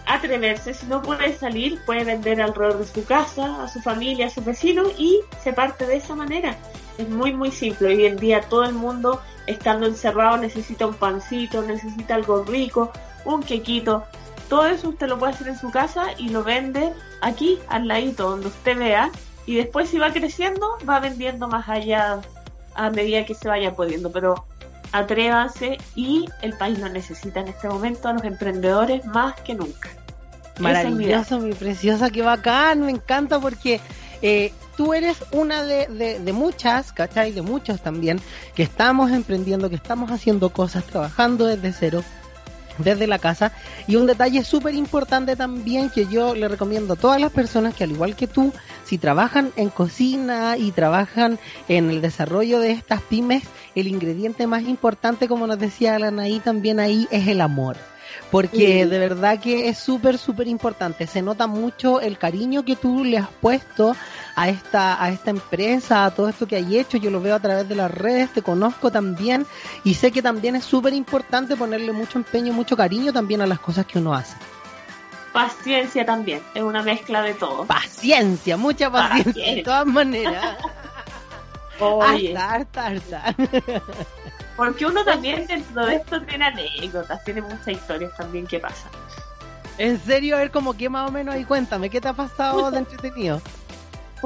atreverse, 0.07 0.73
si 0.73 0.87
no 0.87 1.03
puede 1.03 1.37
salir, 1.37 1.81
puede 1.85 2.05
vender 2.05 2.41
alrededor 2.41 2.79
de 2.79 2.87
su 2.87 3.05
casa, 3.05 3.65
a 3.65 3.69
su 3.69 3.81
familia, 3.81 4.27
a 4.27 4.31
su 4.31 4.43
vecino 4.43 4.85
y 4.97 5.21
se 5.43 5.53
parte 5.53 5.87
de 5.87 5.97
esa 5.97 6.15
manera. 6.15 6.57
Es 6.97 7.09
muy 7.09 7.33
muy 7.33 7.51
simple. 7.51 7.89
Hoy 7.89 8.07
en 8.07 8.17
día 8.17 8.41
todo 8.43 8.65
el 8.65 8.73
mundo 8.73 9.21
estando 9.47 9.87
encerrado 9.87 10.37
necesita 10.39 10.87
un 10.87 10.95
pancito, 10.95 11.63
necesita 11.63 12.15
algo 12.15 12.45
rico, 12.45 12.93
un 13.25 13.43
quequito. 13.43 14.05
Todo 14.49 14.67
eso 14.67 14.91
usted 14.91 15.09
lo 15.09 15.19
puede 15.19 15.33
hacer 15.33 15.49
en 15.49 15.59
su 15.59 15.71
casa 15.71 16.07
y 16.17 16.29
lo 16.29 16.45
vende 16.45 16.93
aquí 17.21 17.59
al 17.69 17.89
ladito 17.89 18.31
donde 18.31 18.47
usted 18.47 18.79
vea 18.79 19.11
y 19.45 19.57
después 19.57 19.89
si 19.89 19.99
va 19.99 20.13
creciendo 20.13 20.79
va 20.89 21.01
vendiendo 21.01 21.49
más 21.49 21.69
allá 21.69 22.21
a 22.75 22.91
medida 22.91 23.27
que 23.27 23.35
se 23.35 23.49
vaya 23.49 23.75
pudiendo. 23.75 24.13
Pero 24.13 24.47
atrévanse 24.93 25.79
y 25.95 26.27
el 26.43 26.53
país 26.55 26.79
lo 26.79 26.89
necesita 26.89 27.41
en 27.41 27.49
este 27.49 27.69
momento 27.69 28.09
a 28.09 28.13
los 28.13 28.25
emprendedores 28.25 29.05
más 29.07 29.41
que 29.41 29.55
nunca. 29.55 29.91
Maravilloso, 30.59 31.39
mi 31.39 31.53
preciosa, 31.53 32.11
qué 32.11 32.23
bacán, 32.23 32.81
me 32.81 32.91
encanta 32.91 33.39
porque 33.39 33.81
eh, 34.23 34.53
tú 34.77 34.95
eres 34.95 35.19
una 35.33 35.63
de, 35.63 35.87
de, 36.19 36.33
muchas, 36.33 36.93
¿cachai? 36.93 37.33
De 37.33 37.43
muchos 37.43 37.81
también, 37.83 38.21
que 38.55 38.63
estamos 38.63 39.11
emprendiendo, 39.11 39.69
que 39.69 39.77
estamos 39.77 40.11
haciendo 40.11 40.51
cosas, 40.51 40.85
trabajando 40.85 41.47
desde 41.47 41.73
cero, 41.73 42.05
desde 42.79 43.07
la 43.07 43.19
casa. 43.19 43.53
Y 43.87 43.97
un 43.97 44.07
detalle 44.07 44.45
súper 44.45 44.75
importante 44.75 45.37
también 45.37 45.91
que 45.91 46.07
yo 46.07 46.35
le 46.35 46.49
recomiendo 46.49 46.95
a 46.95 46.97
todas 46.97 47.21
las 47.21 47.33
personas 47.33 47.75
que 47.75 47.85
al 47.85 47.93
igual 47.93 48.17
que 48.17 48.27
tú, 48.27 48.53
si 48.85 48.99
trabajan 48.99 49.53
en 49.57 49.71
cocina 49.71 50.57
y 50.57 50.71
trabajan 50.73 51.39
en 51.69 51.91
el 51.91 52.01
desarrollo 52.01 52.61
de 52.61 52.73
estas 52.73 53.03
pymes, 53.03 53.45
el 53.75 53.89
ingrediente 53.89 54.47
más 54.47 54.63
importante, 54.63 55.29
como 55.29 55.47
nos 55.47 55.59
decía 55.59 55.97
Alanaí 55.97 56.41
también 56.41 56.81
ahí, 56.81 57.07
es 57.11 57.29
el 57.29 57.41
amor 57.41 57.77
porque 58.31 58.87
de 58.87 58.99
verdad 58.99 59.39
que 59.41 59.69
es 59.69 59.79
súper, 59.79 60.19
súper 60.19 60.49
importante. 60.49 61.07
Se 61.07 61.23
nota 61.23 61.47
mucho 61.47 62.01
el 62.01 62.19
cariño 62.19 62.65
que 62.65 62.77
tú 62.77 63.05
le 63.05 63.19
has 63.19 63.29
puesto 63.41 63.95
a 64.37 64.49
esta, 64.49 65.03
a 65.03 65.11
esta 65.11 65.31
empresa, 65.31 66.05
a 66.05 66.11
todo 66.13 66.29
esto 66.29 66.47
que 66.47 66.57
hay 66.57 66.79
hecho. 66.79 66.99
Yo 66.99 67.11
lo 67.11 67.21
veo 67.21 67.35
a 67.35 67.41
través 67.41 67.69
de 67.69 67.75
las 67.75 67.91
redes, 67.91 68.33
te 68.33 68.43
conozco 68.43 68.91
también 68.93 69.47
y 69.83 69.95
sé 69.95 70.13
que 70.13 70.23
también 70.23 70.55
es 70.57 70.65
súper 70.65 70.93
importante 70.95 71.57
ponerle 71.57 71.93
mucho 71.93 72.19
empeño, 72.19 72.53
mucho 72.53 72.77
cariño 72.77 73.13
también 73.13 73.41
a 73.43 73.47
las 73.47 73.59
cosas 73.61 73.87
que 73.87 73.99
uno 73.99 74.15
hace. 74.15 74.37
paciencia 75.33 76.05
también. 76.07 76.43
Es 76.55 76.63
una 76.63 76.83
mezcla 76.83 77.23
de 77.23 77.35
todo. 77.35 77.65
Paciencia, 77.67 78.57
mucha 78.57 78.91
paciencia, 78.91 79.33
de 79.55 79.63
Paciencia. 79.63 79.65
todas 79.65 79.87
maneras. 79.87 80.57
Oye, 81.81 82.37
Harta, 82.37 82.87
harta, 82.87 82.87
harta. 82.87 83.35
porque 84.57 84.87
uno 84.87 85.05
también 85.05 85.47
dentro 85.47 85.85
de 85.87 85.97
esto 85.97 86.23
tiene 86.23 86.47
anécdotas, 86.47 87.23
tiene 87.25 87.43
muchas 87.43 87.69
historias 87.69 88.15
también 88.17 88.47
que 88.47 88.59
pasan. 88.59 88.91
En 89.79 90.01
serio, 90.01 90.37
a 90.37 90.39
ver, 90.39 90.51
como 90.51 90.75
que 90.75 90.89
más 90.89 91.09
o 91.09 91.13
menos 91.13 91.35
ahí 91.35 91.45
cuéntame, 91.45 91.91
¿qué 91.91 92.01
te 92.01 92.09
ha 92.09 92.15
pasado 92.15 92.71
de 92.71 92.79
entretenido? 92.79 93.43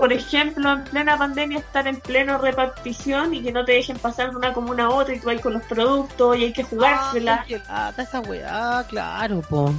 Por 0.00 0.14
ejemplo, 0.14 0.72
en 0.72 0.84
plena 0.84 1.18
pandemia 1.18 1.58
estar 1.58 1.86
en 1.86 2.00
pleno 2.00 2.38
repartición 2.38 3.34
y 3.34 3.42
que 3.42 3.52
no 3.52 3.66
te 3.66 3.72
dejen 3.72 3.98
pasar 3.98 4.30
de 4.30 4.36
una 4.36 4.54
comuna 4.54 4.86
a 4.86 4.88
otra 4.88 5.14
y 5.14 5.20
tú 5.20 5.26
vas 5.26 5.42
con 5.42 5.52
los 5.52 5.62
productos 5.64 6.38
y 6.38 6.44
hay 6.44 6.52
que 6.54 6.62
jugársela. 6.62 7.44
Lata 7.68 8.02
esa 8.02 8.20
weá, 8.20 8.82
claro, 8.88 9.42
po. 9.42 9.74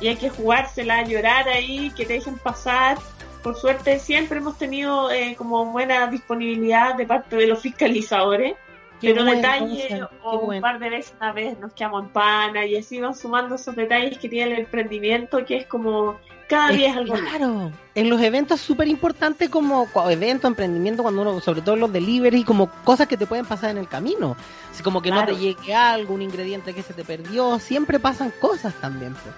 y 0.00 0.08
hay 0.08 0.16
que 0.16 0.28
jugársela, 0.28 1.02
llorar 1.02 1.48
ahí, 1.48 1.90
que 1.96 2.04
te 2.04 2.12
dejen 2.12 2.36
pasar. 2.36 2.98
Por 3.42 3.56
suerte 3.56 3.98
siempre 3.98 4.36
hemos 4.36 4.58
tenido 4.58 5.10
eh, 5.10 5.34
como 5.38 5.64
buena 5.72 6.08
disponibilidad 6.08 6.94
de 6.94 7.06
parte 7.06 7.36
de 7.36 7.46
los 7.46 7.58
fiscalizadores, 7.58 8.54
Qué 9.00 9.14
pero 9.14 9.24
detalles 9.24 10.02
o 10.24 10.40
un 10.40 10.60
par 10.60 10.78
de 10.78 10.90
veces 10.90 11.14
una 11.18 11.32
vez 11.32 11.58
nos 11.58 11.72
quedamos 11.72 12.04
en 12.04 12.10
pana 12.10 12.66
y 12.66 12.76
así 12.76 13.00
van 13.00 13.14
sumando 13.14 13.54
esos 13.54 13.74
detalles 13.74 14.18
que 14.18 14.28
tiene 14.28 14.52
el 14.52 14.58
emprendimiento 14.58 15.42
que 15.46 15.56
es 15.56 15.66
como 15.66 16.18
cada 16.48 16.70
día 16.70 16.90
es 16.90 16.96
algo. 16.96 17.14
Claro, 17.14 17.72
en 17.94 18.10
los 18.10 18.20
eventos 18.20 18.58
es 18.60 18.66
súper 18.66 18.88
importante 18.88 19.48
como 19.50 19.86
cua- 19.88 20.10
evento, 20.12 20.46
emprendimiento, 20.48 21.02
cuando 21.02 21.22
uno, 21.22 21.40
sobre 21.40 21.62
todo 21.62 21.76
los 21.76 21.92
delivery, 21.92 22.42
como 22.44 22.70
cosas 22.84 23.06
que 23.06 23.16
te 23.16 23.26
pueden 23.26 23.44
pasar 23.46 23.70
en 23.70 23.78
el 23.78 23.86
camino. 23.88 24.36
Así 24.72 24.82
como 24.82 25.00
que 25.02 25.10
no 25.10 25.24
te 25.24 25.36
llegue 25.36 25.74
algo, 25.74 26.14
un 26.14 26.22
ingrediente 26.22 26.74
que 26.74 26.82
se 26.82 26.94
te 26.94 27.04
perdió, 27.04 27.58
siempre 27.58 27.98
pasan 28.00 28.32
cosas 28.40 28.74
también. 28.80 29.12
pues. 29.14 29.34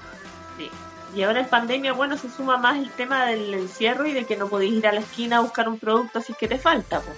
Sí. 0.58 0.70
Y 1.18 1.22
ahora 1.22 1.40
en 1.40 1.46
pandemia, 1.46 1.92
bueno, 1.92 2.16
se 2.16 2.30
suma 2.30 2.56
más 2.56 2.78
el 2.78 2.90
tema 2.90 3.26
del 3.26 3.52
encierro 3.54 4.06
y 4.06 4.12
de 4.12 4.24
que 4.24 4.36
no 4.36 4.46
podéis 4.48 4.74
ir 4.74 4.86
a 4.86 4.92
la 4.92 5.00
esquina 5.00 5.38
a 5.38 5.40
buscar 5.40 5.68
un 5.68 5.78
producto 5.78 6.20
así 6.20 6.34
que 6.38 6.46
te 6.46 6.58
falta. 6.58 7.00
Pues. 7.00 7.16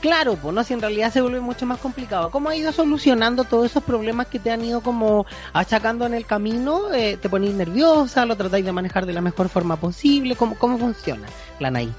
Claro, 0.00 0.36
pues 0.36 0.54
no, 0.54 0.62
si 0.62 0.74
en 0.74 0.80
realidad 0.80 1.12
se 1.12 1.20
vuelve 1.20 1.40
mucho 1.40 1.66
más 1.66 1.78
complicado. 1.78 2.30
¿Cómo 2.30 2.48
ha 2.48 2.56
ido 2.56 2.70
solucionando 2.72 3.44
todos 3.44 3.66
esos 3.66 3.82
problemas 3.82 4.28
que 4.28 4.38
te 4.38 4.50
han 4.50 4.64
ido 4.64 4.80
como 4.80 5.26
achacando 5.52 6.06
en 6.06 6.14
el 6.14 6.24
camino? 6.24 6.92
Eh, 6.94 7.18
¿Te 7.20 7.28
ponéis 7.28 7.54
nerviosa? 7.54 8.24
¿Lo 8.24 8.36
tratáis 8.36 8.64
de 8.64 8.72
manejar 8.72 9.06
de 9.06 9.12
la 9.12 9.20
mejor 9.20 9.48
forma 9.48 9.76
posible? 9.76 10.36
¿Cómo, 10.36 10.56
cómo 10.56 10.78
funciona, 10.78 11.26
Lanaí? 11.58 11.92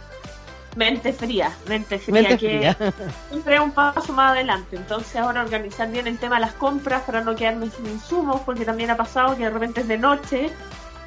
Mente 0.75 1.11
fría, 1.11 1.51
mente 1.67 1.97
fría, 1.97 2.13
Mente 2.13 2.37
que 2.37 2.57
fría. 2.57 2.77
siempre 3.29 3.55
es 3.55 3.61
un 3.61 3.71
paso 3.71 4.13
más 4.13 4.31
adelante. 4.31 4.77
Entonces 4.77 5.15
ahora 5.17 5.41
organizar 5.41 5.91
bien 5.91 6.07
el 6.07 6.17
tema 6.17 6.35
de 6.35 6.41
las 6.41 6.53
compras 6.53 7.03
para 7.03 7.21
no 7.21 7.35
quedarme 7.35 7.69
sin 7.69 7.85
insumos, 7.87 8.41
porque 8.41 8.63
también 8.63 8.91
ha 8.91 8.95
pasado 8.95 9.35
que 9.35 9.43
de 9.43 9.49
repente 9.49 9.81
es 9.81 9.87
de 9.87 9.97
noche. 9.97 10.49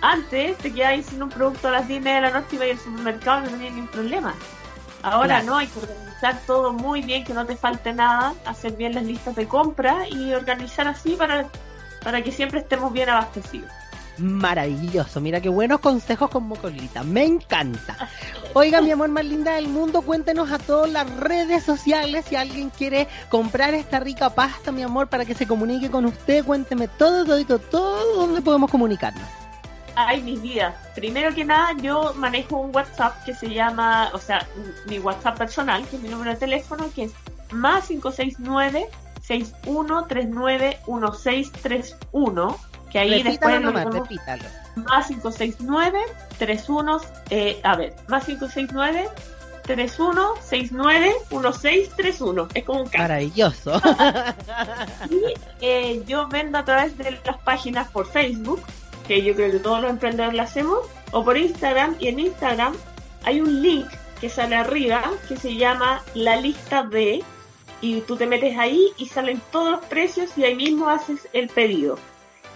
Antes 0.03 0.59
te 0.59 0.73
quedabas 0.75 1.07
sin 1.07 1.23
un 1.23 1.29
producto 1.31 1.69
a 1.69 1.71
las 1.71 1.89
10 1.89 2.01
y 2.01 2.05
media 2.05 2.17
de 2.17 2.23
la 2.23 2.41
noche 2.41 2.49
y 2.53 2.57
ibas 2.57 2.71
al 2.71 2.79
supermercado 2.79 3.39
y 3.39 3.45
no 3.45 3.51
tenía 3.51 3.71
ningún 3.71 3.89
problema. 3.89 4.35
Ahora 5.03 5.37
Claro. 5.41 5.47
no, 5.47 5.57
hay 5.59 5.67
que 5.67 5.79
organizar 5.81 6.41
todo 6.47 6.73
muy 6.73 7.03
bien, 7.03 7.25
que 7.25 7.35
no 7.35 7.45
te 7.45 7.57
falte 7.57 7.93
nada, 7.93 8.35
hacer 8.47 8.73
bien 8.77 8.95
las 8.95 9.05
listas 9.05 9.35
de 9.35 9.47
compra 9.49 10.09
y 10.09 10.33
organizar 10.33 10.87
así 10.87 11.11
para, 11.17 11.49
para 12.05 12.23
que 12.23 12.31
siempre 12.33 12.61
estemos 12.61 12.93
bien 12.93 13.09
abastecidos. 13.09 13.71
Maravilloso, 14.19 15.21
mira 15.23 15.41
qué 15.41 15.49
buenos 15.49 15.81
consejos 15.81 16.31
con 16.31 16.45
Mocolita, 16.45 17.03
me 17.03 17.25
encanta. 17.25 17.97
Oiga, 18.53 18.83
mi 18.83 18.91
amor 18.91 19.09
más 19.09 19.25
linda 19.25 19.55
del 19.55 19.69
mundo, 19.69 20.03
cuéntenos 20.03 20.53
a 20.53 20.59
todas 20.59 20.91
las 20.91 21.09
redes 21.17 21.65
sociales 21.65 22.27
si 22.29 22.37
alguien 22.37 22.69
quiere 22.71 23.09
comprar 23.31 23.73
esta 23.75 24.01
rica 24.01 24.31
pasta, 24.31 24.71
mi 24.71 24.83
amor, 24.83 25.09
para 25.09 25.25
que 25.25 25.35
se 25.35 25.47
comunique 25.47 25.91
con 25.91 26.05
usted, 26.05 26.45
cuénteme 26.45 26.89
todo, 26.89 27.25
todo, 27.25 27.43
todo, 27.45 27.59
todo, 27.59 28.17
dónde 28.27 28.43
podemos 28.43 28.71
comunicarnos. 28.71 29.42
Ay, 29.95 30.23
mis 30.23 30.41
vidas. 30.41 30.75
Primero 30.95 31.35
que 31.35 31.45
nada, 31.45 31.73
yo 31.81 32.13
manejo 32.17 32.57
un 32.57 32.75
WhatsApp 32.75 33.25
que 33.25 33.35
se 33.35 33.49
llama, 33.51 34.11
o 34.13 34.19
sea, 34.19 34.47
mi 34.87 34.99
WhatsApp 34.99 35.37
personal, 35.39 35.85
que 35.87 35.97
es 35.97 36.03
mi 36.03 36.09
número 36.09 36.31
de 36.33 36.37
teléfono, 36.37 36.91
que 36.95 37.05
es 37.05 37.13
más 37.51 37.87
569 37.89 38.89
6139 39.23 40.79
1631, 40.87 42.59
que 42.91 42.99
ahí 42.99 43.23
repítalo 43.23 43.31
después 43.31 43.61
nomás, 43.61 43.85
podemos- 43.85 44.09
repítalo. 44.09 44.43
más 44.77 45.07
569 45.09 45.99
31 46.39 47.01
eh, 47.31 47.61
a 47.63 47.77
ver, 47.77 47.95
más 48.09 48.25
569 48.25 49.09
31 49.63 50.35
69 50.43 51.13
1631. 51.31 52.49
Es 52.55 52.65
como 52.65 52.81
un 52.81 52.87
caso. 52.89 52.99
Maravilloso. 53.03 53.81
Y 55.11 55.35
eh, 55.61 56.03
yo 56.07 56.27
vendo 56.29 56.59
a 56.59 56.65
través 56.65 56.97
de 56.99 57.19
las 57.25 57.39
páginas 57.39 57.89
por 57.89 58.07
Facebook, 58.07 58.61
que 59.07 59.23
yo 59.23 59.35
creo 59.35 59.51
que 59.51 59.59
todos 59.59 59.81
los 59.83 59.91
emprendedores 59.91 60.37
lo 60.37 60.43
hacemos, 60.43 60.79
o 61.11 61.25
por 61.25 61.37
Instagram. 61.37 61.97
Y 61.99 62.09
en 62.09 62.19
Instagram 62.21 62.75
hay 63.25 63.41
un 63.41 63.63
link 63.63 63.87
que 64.21 64.29
sale 64.29 64.57
arriba 64.57 65.03
que 65.29 65.37
se 65.37 65.55
llama 65.57 66.03
la 66.15 66.37
lista 66.37 66.83
de. 66.83 67.23
Y 67.81 68.01
tú 68.03 68.17
te 68.17 68.27
metes 68.27 68.57
ahí 68.59 68.89
y 68.97 69.07
salen 69.07 69.41
todos 69.51 69.73
los 69.73 69.85
precios 69.87 70.31
y 70.39 70.45
ahí 70.45 70.55
mismo 70.55 70.89
haces 70.89 71.29
el 71.33 71.49
pedido. 71.49 71.99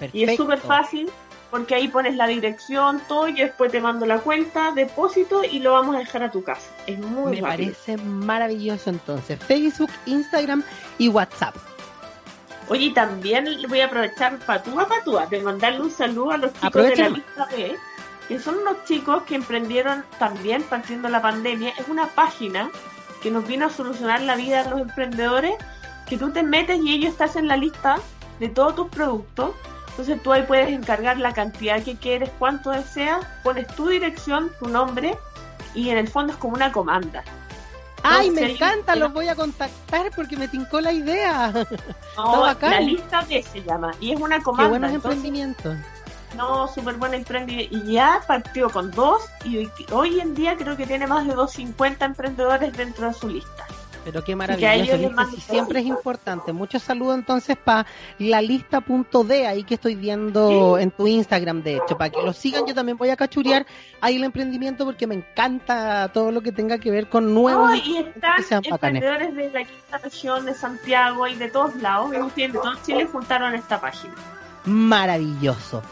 Y 0.00 0.04
es 0.04 0.10
Perfecto. 0.28 0.42
súper 0.44 0.58
fácil 0.60 1.10
porque 1.50 1.74
ahí 1.74 1.88
pones 1.88 2.16
la 2.16 2.26
dirección, 2.26 3.00
todo, 3.08 3.28
y 3.28 3.36
yo 3.36 3.46
después 3.46 3.72
te 3.72 3.80
mando 3.80 4.04
la 4.04 4.18
cuenta, 4.18 4.72
depósito 4.72 5.42
y 5.44 5.60
lo 5.60 5.72
vamos 5.72 5.96
a 5.96 6.00
dejar 6.00 6.22
a 6.24 6.30
tu 6.30 6.42
casa. 6.42 6.68
Es 6.86 6.98
muy 6.98 7.36
Me 7.36 7.40
rápido. 7.40 7.72
parece 7.72 7.96
maravilloso 7.96 8.90
entonces. 8.90 9.38
Facebook, 9.40 9.90
Instagram 10.06 10.62
y 10.98 11.08
WhatsApp. 11.08 11.54
Oye, 12.68 12.90
también 12.90 13.46
voy 13.68 13.80
a 13.80 13.86
aprovechar 13.86 14.38
patúa 14.38 14.88
patúa 14.88 15.26
de 15.26 15.40
mandarle 15.40 15.80
un 15.80 15.90
saludo 15.90 16.32
a 16.32 16.36
los 16.36 16.52
chicos 16.52 16.82
de 16.82 16.96
la 16.96 17.08
lista 17.10 17.46
B, 17.50 17.76
que 18.26 18.38
son 18.40 18.58
unos 18.58 18.84
chicos 18.84 19.22
que 19.22 19.36
emprendieron 19.36 20.04
también 20.18 20.62
partiendo 20.64 21.08
la 21.08 21.22
pandemia. 21.22 21.72
Es 21.78 21.88
una 21.88 22.06
página 22.08 22.70
que 23.22 23.30
nos 23.30 23.46
vino 23.46 23.66
a 23.66 23.70
solucionar 23.70 24.20
la 24.22 24.34
vida 24.34 24.62
a 24.62 24.70
los 24.70 24.80
emprendedores, 24.80 25.54
que 26.08 26.18
tú 26.18 26.32
te 26.32 26.42
metes 26.42 26.80
y 26.82 26.92
ellos 26.92 27.16
te 27.16 27.24
hacen 27.24 27.46
la 27.46 27.56
lista 27.56 27.96
de 28.40 28.48
todos 28.48 28.74
tus 28.74 28.88
productos. 28.88 29.54
Entonces 29.90 30.20
tú 30.22 30.32
ahí 30.32 30.42
puedes 30.42 30.68
encargar 30.68 31.18
la 31.18 31.32
cantidad 31.32 31.82
que 31.82 31.96
quieres, 31.96 32.30
cuánto 32.38 32.70
deseas, 32.70 33.24
pones 33.44 33.66
tu 33.76 33.88
dirección, 33.88 34.50
tu 34.58 34.68
nombre 34.68 35.16
y 35.74 35.90
en 35.90 35.98
el 35.98 36.08
fondo 36.08 36.32
es 36.32 36.38
como 36.38 36.54
una 36.54 36.72
comanda. 36.72 37.22
Ay, 38.08 38.30
me 38.30 38.52
encanta, 38.52 38.94
los 38.96 39.12
voy 39.12 39.28
a 39.28 39.34
contactar 39.34 40.10
porque 40.14 40.36
me 40.36 40.48
tincó 40.48 40.80
la 40.80 40.92
idea. 40.92 41.52
No, 42.16 42.40
bacán. 42.40 42.70
la 42.70 42.80
lista 42.80 43.20
B 43.28 43.42
se 43.42 43.62
llama 43.62 43.92
y 44.00 44.12
es 44.12 44.20
una 44.20 44.38
Qué 44.38 44.44
comanda. 44.44 44.68
buenos 44.70 44.90
entonces- 44.90 45.16
emprendimientos. 45.16 45.76
No, 46.36 46.66
súper 46.68 46.94
buena 46.96 47.16
emprendimiento. 47.16 47.76
Y 47.76 47.92
ya 47.92 48.20
partió 48.26 48.68
con 48.70 48.90
dos 48.90 49.22
y 49.44 49.58
hoy, 49.58 49.70
hoy 49.92 50.20
en 50.20 50.34
día 50.34 50.56
creo 50.56 50.76
que 50.76 50.86
tiene 50.86 51.06
más 51.06 51.26
de 51.26 51.34
250 51.34 52.04
emprendedores 52.04 52.72
dentro 52.76 53.08
de 53.08 53.14
su 53.14 53.28
lista. 53.28 53.66
Pero 54.06 54.22
qué 54.22 54.36
maravilloso, 54.36 55.10
todo. 55.10 55.26
siempre 55.40 55.80
es 55.80 55.86
importante. 55.86 56.52
Muchos 56.52 56.80
saludos 56.84 57.16
entonces 57.16 57.56
para 57.56 57.86
la 58.20 58.40
lista.d, 58.40 59.46
ahí 59.48 59.64
que 59.64 59.74
estoy 59.74 59.96
viendo 59.96 60.78
en 60.78 60.92
tu 60.92 61.08
Instagram, 61.08 61.64
de 61.64 61.78
hecho, 61.78 61.98
para 61.98 62.10
que 62.10 62.22
lo 62.22 62.32
sigan. 62.32 62.64
Yo 62.68 62.72
también 62.72 62.96
voy 62.96 63.10
a 63.10 63.16
cachurear 63.16 63.66
ahí 64.00 64.14
el 64.14 64.22
emprendimiento 64.22 64.84
porque 64.84 65.08
me 65.08 65.16
encanta 65.16 66.08
todo 66.14 66.30
lo 66.30 66.40
que 66.40 66.52
tenga 66.52 66.78
que 66.78 66.92
ver 66.92 67.08
con 67.08 67.34
nuevos. 67.34 67.68
No, 67.68 67.74
y 67.74 67.96
están 67.96 68.44
sean 68.44 68.62
bacanes. 68.70 69.02
emprendedores 69.02 69.34
de 69.34 69.58
la 69.58 69.64
quinta 69.64 69.98
región, 69.98 70.46
de 70.46 70.54
Santiago 70.54 71.26
y 71.26 71.34
de 71.34 71.48
todos 71.48 71.74
lados, 71.74 72.12
ustedes 72.16 72.52
de 72.52 72.58
todo 72.60 72.74
Chile 72.84 73.08
juntaron 73.10 73.56
esta 73.56 73.80
página. 73.80 74.14
Maravilloso. 74.66 75.82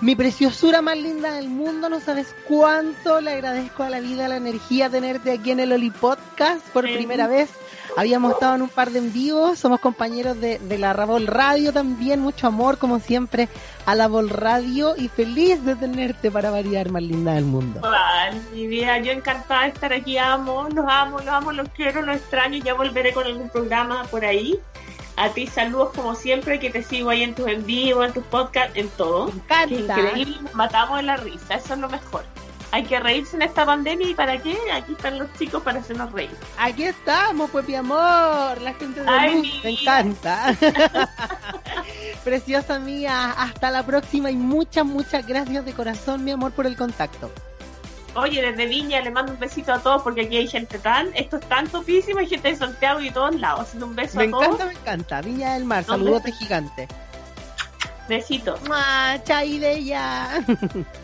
Mi 0.00 0.16
preciosura 0.16 0.82
más 0.82 0.98
linda 0.98 1.32
del 1.32 1.48
mundo, 1.48 1.88
no 1.88 2.00
sabes 2.00 2.34
cuánto 2.46 3.20
le 3.20 3.32
agradezco 3.32 3.84
a 3.84 3.90
la 3.90 4.00
vida, 4.00 4.26
a 4.26 4.28
la 4.28 4.36
energía 4.36 4.90
tenerte 4.90 5.32
aquí 5.32 5.52
en 5.52 5.60
el 5.60 5.72
Oli 5.72 5.90
Podcast 5.90 6.66
por 6.68 6.84
primera 6.84 7.26
vez. 7.26 7.50
Habíamos 7.96 8.32
estado 8.32 8.56
en 8.56 8.62
un 8.62 8.68
par 8.68 8.90
de 8.90 8.98
en 8.98 9.12
vivos, 9.12 9.58
somos 9.58 9.78
compañeros 9.78 10.40
de, 10.40 10.58
de 10.58 10.78
la 10.78 10.92
Rabol 10.92 11.28
Radio 11.28 11.72
también, 11.72 12.20
mucho 12.20 12.48
amor 12.48 12.76
como 12.78 12.98
siempre 12.98 13.48
a 13.86 13.94
la 13.94 14.08
Vol 14.08 14.30
Radio 14.30 14.94
y 14.96 15.08
feliz 15.08 15.64
de 15.64 15.76
tenerte 15.76 16.30
para 16.30 16.50
variar 16.50 16.90
más 16.90 17.02
linda 17.02 17.34
del 17.34 17.44
mundo. 17.44 17.80
Ay, 17.84 18.40
mi 18.52 18.66
vida, 18.66 18.98
yo 18.98 19.12
encantada 19.12 19.62
de 19.62 19.68
estar 19.68 19.92
aquí, 19.92 20.18
amo, 20.18 20.68
los 20.74 20.84
amo, 20.88 21.18
los 21.18 21.28
amo, 21.28 21.52
los 21.52 21.68
quiero, 21.70 22.02
los 22.02 22.16
extraño, 22.16 22.58
ya 22.64 22.74
volveré 22.74 23.12
con 23.12 23.26
algún 23.26 23.48
programa 23.48 24.04
por 24.10 24.24
ahí. 24.24 24.58
A 25.16 25.28
ti 25.28 25.46
saludos 25.46 25.90
como 25.94 26.16
siempre, 26.16 26.58
que 26.58 26.70
te 26.70 26.82
sigo 26.82 27.10
ahí 27.10 27.22
en 27.22 27.36
tus 27.36 27.46
en 27.46 27.64
vivo, 27.64 28.02
en 28.02 28.12
tus 28.12 28.24
podcasts, 28.24 28.76
en 28.76 28.88
todo. 28.88 29.26
Me 29.26 29.32
encanta. 29.34 30.00
increíble, 30.00 30.36
nos 30.42 30.54
matamos 30.54 30.96
de 30.96 31.04
la 31.04 31.16
risa, 31.16 31.54
eso 31.54 31.74
es 31.74 31.80
lo 31.80 31.88
mejor. 31.88 32.24
Hay 32.74 32.82
que 32.82 32.98
reírse 32.98 33.36
en 33.36 33.42
esta 33.42 33.64
pandemia 33.64 34.08
y 34.08 34.14
para 34.14 34.36
qué, 34.42 34.58
aquí 34.72 34.94
están 34.94 35.16
los 35.16 35.32
chicos 35.38 35.62
para 35.62 35.78
hacernos 35.78 36.10
reír. 36.10 36.36
Aquí 36.58 36.82
estamos, 36.82 37.48
pues 37.52 37.68
mi 37.68 37.76
amor, 37.76 38.60
la 38.60 38.74
gente 38.76 39.00
de 39.00 39.08
Ay, 39.08 39.36
luz, 39.36 39.60
me 39.62 39.70
encanta. 39.80 40.56
Preciosa 42.24 42.80
mía, 42.80 43.30
hasta 43.30 43.70
la 43.70 43.84
próxima 43.84 44.28
y 44.28 44.34
muchas, 44.34 44.84
muchas 44.84 45.24
gracias 45.24 45.64
de 45.64 45.72
corazón, 45.72 46.24
mi 46.24 46.32
amor, 46.32 46.50
por 46.50 46.66
el 46.66 46.76
contacto. 46.76 47.30
Oye, 48.16 48.42
desde 48.42 48.66
Viña 48.66 49.00
le 49.02 49.12
mando 49.12 49.30
un 49.30 49.38
besito 49.38 49.72
a 49.72 49.78
todos 49.78 50.02
porque 50.02 50.22
aquí 50.22 50.36
hay 50.38 50.48
gente 50.48 50.80
tan, 50.80 51.14
esto 51.14 51.36
es 51.36 51.48
tan 51.48 51.68
topísimo, 51.68 52.18
hay 52.18 52.26
gente 52.26 52.48
de 52.48 52.56
Santiago 52.56 52.98
y 52.98 53.04
de 53.04 53.10
todos 53.12 53.36
lados. 53.36 53.60
Así 53.68 53.78
que 53.78 53.84
un 53.84 53.94
beso 53.94 54.18
Me 54.18 54.24
a 54.24 54.30
todos, 54.30 54.46
encanta, 54.46 54.64
me 54.66 54.72
encanta. 54.72 55.20
Viña 55.20 55.54
del 55.54 55.64
Mar, 55.64 55.84
saludote 55.84 56.32
gigante. 56.32 56.88
besitos. 58.08 58.60
¡Mua! 58.66 59.22
¡Chai 59.22 59.60
de 59.60 59.74
ella! 59.74 60.44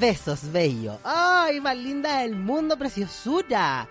Besos, 0.00 0.50
bello. 0.50 0.98
¡Ay, 1.04 1.60
más 1.60 1.76
linda 1.76 2.18
del 2.18 2.34
mundo, 2.34 2.76
preciosura! 2.76 3.88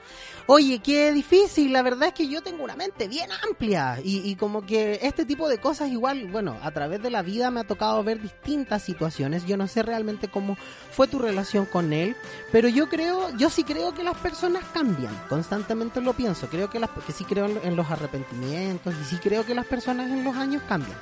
Oye, 0.47 0.79
qué 0.79 1.11
difícil. 1.11 1.73
La 1.73 1.81
verdad 1.81 2.09
es 2.09 2.13
que 2.13 2.27
yo 2.27 2.43
tengo 2.43 2.63
una 2.63 2.75
mente 2.75 3.07
bien 3.07 3.29
amplia. 3.47 3.99
Y, 4.03 4.29
y, 4.29 4.35
como 4.35 4.63
que 4.63 4.99
este 5.01 5.25
tipo 5.25 5.49
de 5.49 5.57
cosas 5.57 5.89
igual, 5.89 6.27
bueno, 6.27 6.55
a 6.61 6.69
través 6.71 7.01
de 7.01 7.09
la 7.09 7.23
vida 7.23 7.49
me 7.49 7.61
ha 7.61 7.63
tocado 7.63 8.03
ver 8.03 8.21
distintas 8.21 8.83
situaciones. 8.83 9.45
Yo 9.47 9.57
no 9.57 9.67
sé 9.67 9.81
realmente 9.81 10.27
cómo 10.27 10.55
fue 10.91 11.07
tu 11.07 11.17
relación 11.17 11.65
con 11.65 11.93
él. 11.93 12.15
Pero 12.51 12.67
yo 12.67 12.89
creo, 12.89 13.35
yo 13.37 13.49
sí 13.49 13.63
creo 13.63 13.95
que 13.95 14.03
las 14.03 14.17
personas 14.17 14.63
cambian. 14.71 15.15
Constantemente 15.29 15.99
lo 16.01 16.13
pienso. 16.13 16.47
Creo 16.47 16.69
que, 16.69 16.79
las, 16.79 16.91
que 16.91 17.13
sí 17.13 17.23
creo 17.23 17.45
en, 17.45 17.75
los 17.75 17.89
arrepentimientos. 17.89 18.93
Y 19.01 19.05
sí 19.05 19.15
creo 19.17 19.45
que 19.47 19.55
las 19.55 19.65
personas 19.65 20.11
en 20.11 20.23
los 20.23 20.35
años 20.35 20.61
cambian. 20.67 20.97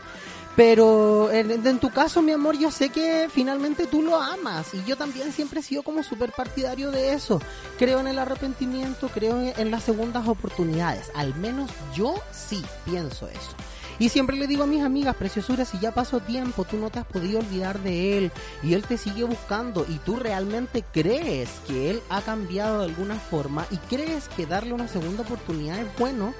Pero 0.56 1.32
en, 1.32 1.80
tu 1.80 1.90
caso, 1.90 2.22
mi 2.22 2.32
amor, 2.32 2.58
yo 2.58 2.70
sé 2.70 2.90
que 2.90 3.28
finalmente 3.32 3.88
tú 3.88 4.04
lo 4.04 4.22
amas 4.22 4.74
y 4.76 4.84
yo 4.84 4.96
también 4.96 5.32
siempre 5.32 5.62
he 5.62 5.64
sido 5.64 5.82
como 5.82 6.04
súper 6.04 6.32
partidario 6.32 6.92
de 6.92 7.14
eso. 7.14 7.42
Creo 7.80 8.00
en 8.00 8.08
el 8.08 8.20
arrepentimiento, 8.20 9.10
creo 9.10 9.40
en, 9.40 9.54
en, 9.58 9.72
las 9.72 9.84
segundas 9.84 10.28
oportunidades. 10.28 11.12
Al 11.16 11.34
menos 11.36 11.72
yo 11.96 12.16
sí 12.32 12.64
pienso 12.86 13.28
eso. 13.28 13.56
Y 14.00 14.10
siempre 14.10 14.38
le 14.38 14.48
digo 14.48 14.64
a 14.64 14.68
mis 14.68 14.84
amigas, 14.84 15.16
preciosura, 15.16 15.66
si 15.66 15.80
ya 15.80 15.92
pasó 15.92 16.20
tiempo, 16.20 16.66
tú 16.66 16.78
no 16.78 16.90
te 16.90 17.00
has 17.00 17.06
podido 17.06 17.40
olvidar 17.40 17.80
de 17.80 18.18
él 18.18 18.32
y 18.62 18.74
él 18.74 18.84
te 18.84 18.98
sigue 18.98 19.24
buscando 19.24 19.86
y 19.88 19.98
tú 20.00 20.16
realmente 20.16 20.84
crees 20.92 21.50
que 21.68 21.92
él 21.92 22.02
ha 22.10 22.22
cambiado 22.22 22.80
de 22.80 22.86
alguna 22.86 23.16
forma 23.16 23.66
y 23.70 23.78
crees 23.78 24.28
que 24.30 24.46
darle 24.46 24.74
una 24.74 24.88
segunda 24.88 25.22
oportunidad 25.22 25.80
es 25.80 25.88
bueno, 25.98 26.34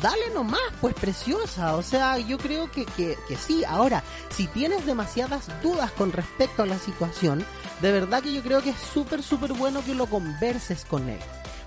dale 0.00 0.30
nomás, 0.34 0.60
pues 0.80 0.94
preciosa. 0.94 1.76
O 1.76 1.82
sea, 1.82 2.18
yo 2.18 2.38
creo 2.38 2.70
que, 2.70 2.84
que, 2.84 3.18
que, 3.28 3.36
sí. 3.36 3.64
Ahora, 3.64 4.02
si 4.30 4.46
tienes 4.46 4.86
demasiadas 4.86 5.48
dudas 5.62 5.90
con 5.92 6.12
respecto 6.12 6.62
a 6.62 6.66
la 6.66 6.78
situación, 6.78 7.44
de 7.80 7.92
verdad 7.92 8.22
que 8.22 8.32
yo 8.32 8.42
creo 8.42 8.62
que 8.62 8.70
es 8.70 8.78
súper, 8.78 9.22
súper 9.22 9.52
bueno 9.52 9.84
que 9.84 9.94
lo 9.94 10.06
converses 10.06 10.84
con 10.84 11.08
él. 11.08 11.20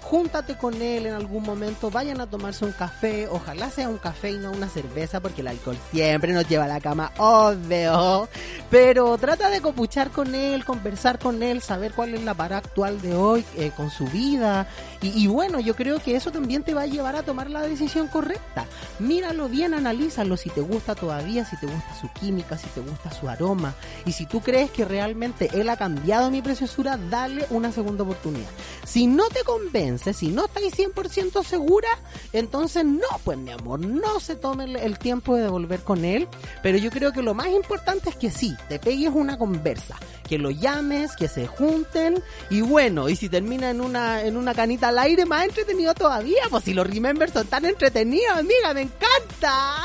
Júntate 0.05 0.55
con 0.55 0.79
él 0.83 1.07
en 1.07 1.15
algún 1.15 1.41
momento, 1.41 1.89
vayan 1.89 2.21
a 2.21 2.27
tomarse 2.27 2.63
un 2.63 2.73
café, 2.73 3.27
ojalá 3.27 3.71
sea 3.71 3.89
un 3.89 3.97
café 3.97 4.29
y 4.29 4.37
no 4.37 4.51
una 4.51 4.69
cerveza, 4.69 5.19
porque 5.19 5.41
el 5.41 5.47
alcohol 5.47 5.79
siempre 5.91 6.31
nos 6.31 6.47
lleva 6.47 6.65
a 6.65 6.67
la 6.67 6.79
cama, 6.79 7.11
obvio. 7.17 8.29
Pero 8.69 9.17
trata 9.17 9.49
de 9.49 9.61
copuchar 9.61 10.11
con 10.11 10.35
él, 10.35 10.63
conversar 10.63 11.17
con 11.17 11.41
él, 11.41 11.59
saber 11.63 11.93
cuál 11.93 12.13
es 12.13 12.23
la 12.23 12.35
para 12.35 12.57
actual 12.57 13.01
de 13.01 13.15
hoy 13.15 13.43
eh, 13.57 13.71
con 13.75 13.89
su 13.89 14.05
vida. 14.05 14.67
Y, 15.01 15.23
y, 15.23 15.25
bueno, 15.25 15.59
yo 15.59 15.75
creo 15.75 15.99
que 15.99 16.15
eso 16.15 16.31
también 16.31 16.61
te 16.61 16.75
va 16.75 16.83
a 16.83 16.87
llevar 16.87 17.15
a 17.15 17.23
tomar 17.23 17.49
la 17.49 17.61
decisión 17.61 18.07
correcta. 18.07 18.67
Míralo 18.99 19.49
bien, 19.49 19.73
analízalo 19.73 20.37
si 20.37 20.51
te 20.51 20.61
gusta 20.61 20.93
todavía, 20.93 21.45
si 21.45 21.57
te 21.57 21.65
gusta 21.65 21.95
su 21.99 22.11
química, 22.11 22.59
si 22.59 22.67
te 22.67 22.81
gusta 22.81 23.11
su 23.11 23.27
aroma. 23.27 23.73
Y 24.05 24.11
si 24.11 24.27
tú 24.27 24.41
crees 24.41 24.69
que 24.69 24.85
realmente 24.85 25.49
él 25.53 25.67
ha 25.69 25.77
cambiado 25.77 26.29
mi 26.29 26.43
preciosura, 26.43 26.97
dale 27.09 27.47
una 27.49 27.71
segunda 27.71 28.03
oportunidad. 28.03 28.49
Si 28.85 29.07
no 29.07 29.29
te 29.29 29.43
convence, 29.43 29.94
si 29.97 30.27
no 30.29 30.45
estáis 30.45 30.75
100% 30.77 31.43
segura, 31.43 31.89
entonces 32.33 32.85
no, 32.85 33.07
pues 33.23 33.37
mi 33.37 33.51
amor, 33.51 33.79
no 33.79 34.19
se 34.19 34.35
tome 34.35 34.65
el 34.65 34.99
tiempo 34.99 35.35
de 35.35 35.47
volver 35.47 35.81
con 35.81 36.05
él. 36.05 36.27
Pero 36.61 36.77
yo 36.77 36.89
creo 36.91 37.11
que 37.11 37.21
lo 37.21 37.33
más 37.33 37.47
importante 37.47 38.09
es 38.09 38.15
que 38.15 38.31
sí, 38.31 38.55
te 38.69 38.79
pegues 38.79 39.11
una 39.13 39.37
conversa, 39.37 39.95
que 40.27 40.37
lo 40.37 40.51
llames, 40.51 41.15
que 41.15 41.27
se 41.27 41.47
junten 41.47 42.23
y 42.49 42.61
bueno, 42.61 43.09
y 43.09 43.15
si 43.15 43.29
termina 43.29 43.69
en 43.69 43.81
una, 43.81 44.23
en 44.23 44.37
una 44.37 44.53
canita 44.53 44.89
al 44.89 44.99
aire, 44.99 45.25
más 45.25 45.45
entretenido 45.45 45.93
todavía, 45.93 46.43
pues 46.49 46.63
si 46.63 46.73
los 46.73 46.87
remembers 46.87 47.33
son 47.33 47.47
tan 47.47 47.65
entretenidos, 47.65 48.37
amiga, 48.37 48.73
me 48.73 48.81
encanta. 48.81 49.75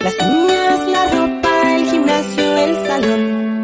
Las 0.00 0.14
uñas, 0.20 0.88
la 0.88 1.04
ropa, 1.10 1.76
el 1.76 1.90
gimnasio, 1.90 2.56
el 2.56 2.86
salón, 2.86 3.57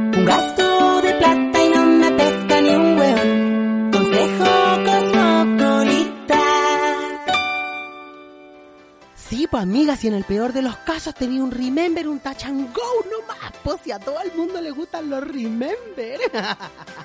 Amiga, 9.94 10.00
si 10.00 10.08
en 10.08 10.14
el 10.14 10.24
peor 10.24 10.52
de 10.52 10.60
los 10.62 10.76
casos 10.78 11.14
tenía 11.14 11.40
un 11.42 11.52
remember, 11.52 12.08
un 12.08 12.18
touch 12.18 12.46
and 12.46 12.74
go 12.74 12.82
nomás, 13.04 13.52
pues 13.62 13.76
si 13.84 13.92
a 13.92 13.98
todo 14.00 14.20
el 14.22 14.32
mundo 14.34 14.60
le 14.60 14.72
gustan 14.72 15.08
los 15.08 15.22
remember. 15.22 16.18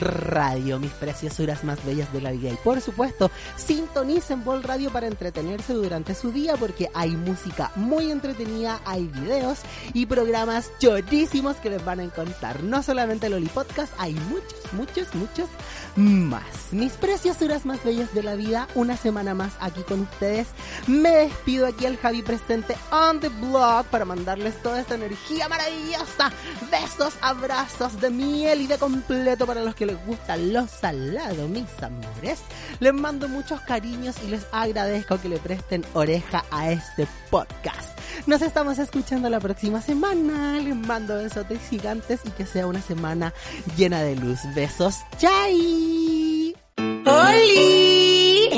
Radio, 0.00 0.78
mis 0.78 0.92
preciosuras 0.92 1.64
más 1.64 1.84
bellas 1.84 2.12
de 2.12 2.20
la 2.20 2.32
vida. 2.32 2.50
Y 2.50 2.56
por 2.56 2.80
supuesto, 2.80 3.30
sintonicen 3.56 4.44
Vol 4.44 4.62
Radio 4.62 4.90
para 4.90 5.06
entretenerse 5.06 5.72
durante 5.74 6.14
su 6.14 6.32
día 6.32 6.56
porque 6.56 6.90
hay 6.94 7.10
música 7.10 7.70
muy 7.76 8.10
entretenida, 8.10 8.80
hay 8.84 9.06
videos 9.06 9.58
y 9.92 10.06
programas 10.06 10.70
chorísimos 10.78 11.56
que 11.56 11.70
les 11.70 11.84
van 11.84 12.00
a 12.00 12.04
encontrar. 12.04 12.62
No 12.62 12.82
solamente 12.82 13.26
el 13.26 13.34
Oli 13.34 13.48
Podcast, 13.48 13.92
hay 13.98 14.14
muchos, 14.14 14.72
muchos, 14.72 15.14
muchos 15.14 15.48
más. 15.96 16.72
Mis 16.72 16.92
preciosuras 16.92 17.66
más 17.66 17.82
bellas 17.84 18.14
de 18.14 18.22
la 18.22 18.34
vida, 18.34 18.68
una 18.74 18.96
semana 18.96 19.34
más 19.34 19.52
aquí 19.60 19.82
con 19.82 20.00
ustedes. 20.02 20.48
Me 20.86 21.10
despido 21.10 21.66
aquí 21.66 21.86
al 21.86 21.96
Javi 21.96 22.22
presente 22.22 22.76
on 22.90 23.20
the 23.20 23.28
blog 23.28 23.86
para 23.86 24.04
mandarles 24.04 24.60
toda 24.62 24.80
esta 24.80 24.94
energía 24.94 25.17
maravillosa. 25.48 26.32
Besos, 26.70 27.14
abrazos 27.20 28.00
de 28.00 28.10
miel 28.10 28.62
y 28.62 28.66
de 28.66 28.78
completo 28.78 29.46
para 29.46 29.62
los 29.62 29.74
que 29.74 29.86
les 29.86 30.06
gusta 30.06 30.36
lo 30.36 30.66
salado, 30.66 31.48
mis 31.48 31.66
amores. 31.82 32.40
Les 32.80 32.92
mando 32.92 33.28
muchos 33.28 33.60
cariños 33.62 34.16
y 34.24 34.28
les 34.28 34.46
agradezco 34.52 35.20
que 35.20 35.28
le 35.28 35.38
presten 35.38 35.84
oreja 35.94 36.44
a 36.50 36.70
este 36.70 37.06
podcast. 37.30 37.98
Nos 38.26 38.42
estamos 38.42 38.78
escuchando 38.78 39.30
la 39.30 39.40
próxima 39.40 39.80
semana. 39.80 40.60
Les 40.60 40.74
mando 40.74 41.16
besotes 41.16 41.60
gigantes 41.68 42.20
y 42.24 42.30
que 42.30 42.46
sea 42.46 42.66
una 42.66 42.82
semana 42.82 43.32
llena 43.76 44.02
de 44.02 44.16
luz. 44.16 44.40
Besos. 44.54 44.96
¡Chai! 45.18 46.54
Oli, 47.06 48.48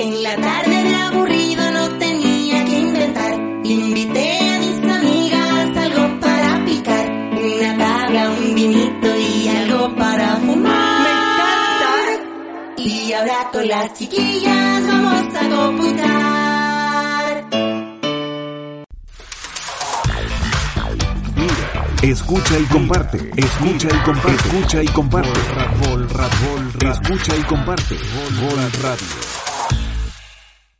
Y 13.10 13.12
ahora 13.12 13.50
con 13.50 13.66
las 13.66 13.92
chiquillas 13.94 14.86
vamos 14.86 15.34
a 15.34 15.48
computar. 15.48 17.44
Escucha 22.02 22.56
y 22.56 22.64
comparte. 22.66 23.30
Escucha 23.36 23.88
y 23.88 23.98
comparte. 24.04 24.32
Escucha 24.32 24.82
y 24.84 24.86
comparte. 24.86 25.40
Escucha 26.88 27.36
y 27.36 27.42
comparte. 27.42 27.96
Vol 28.40 28.72
Radio. 28.80 29.29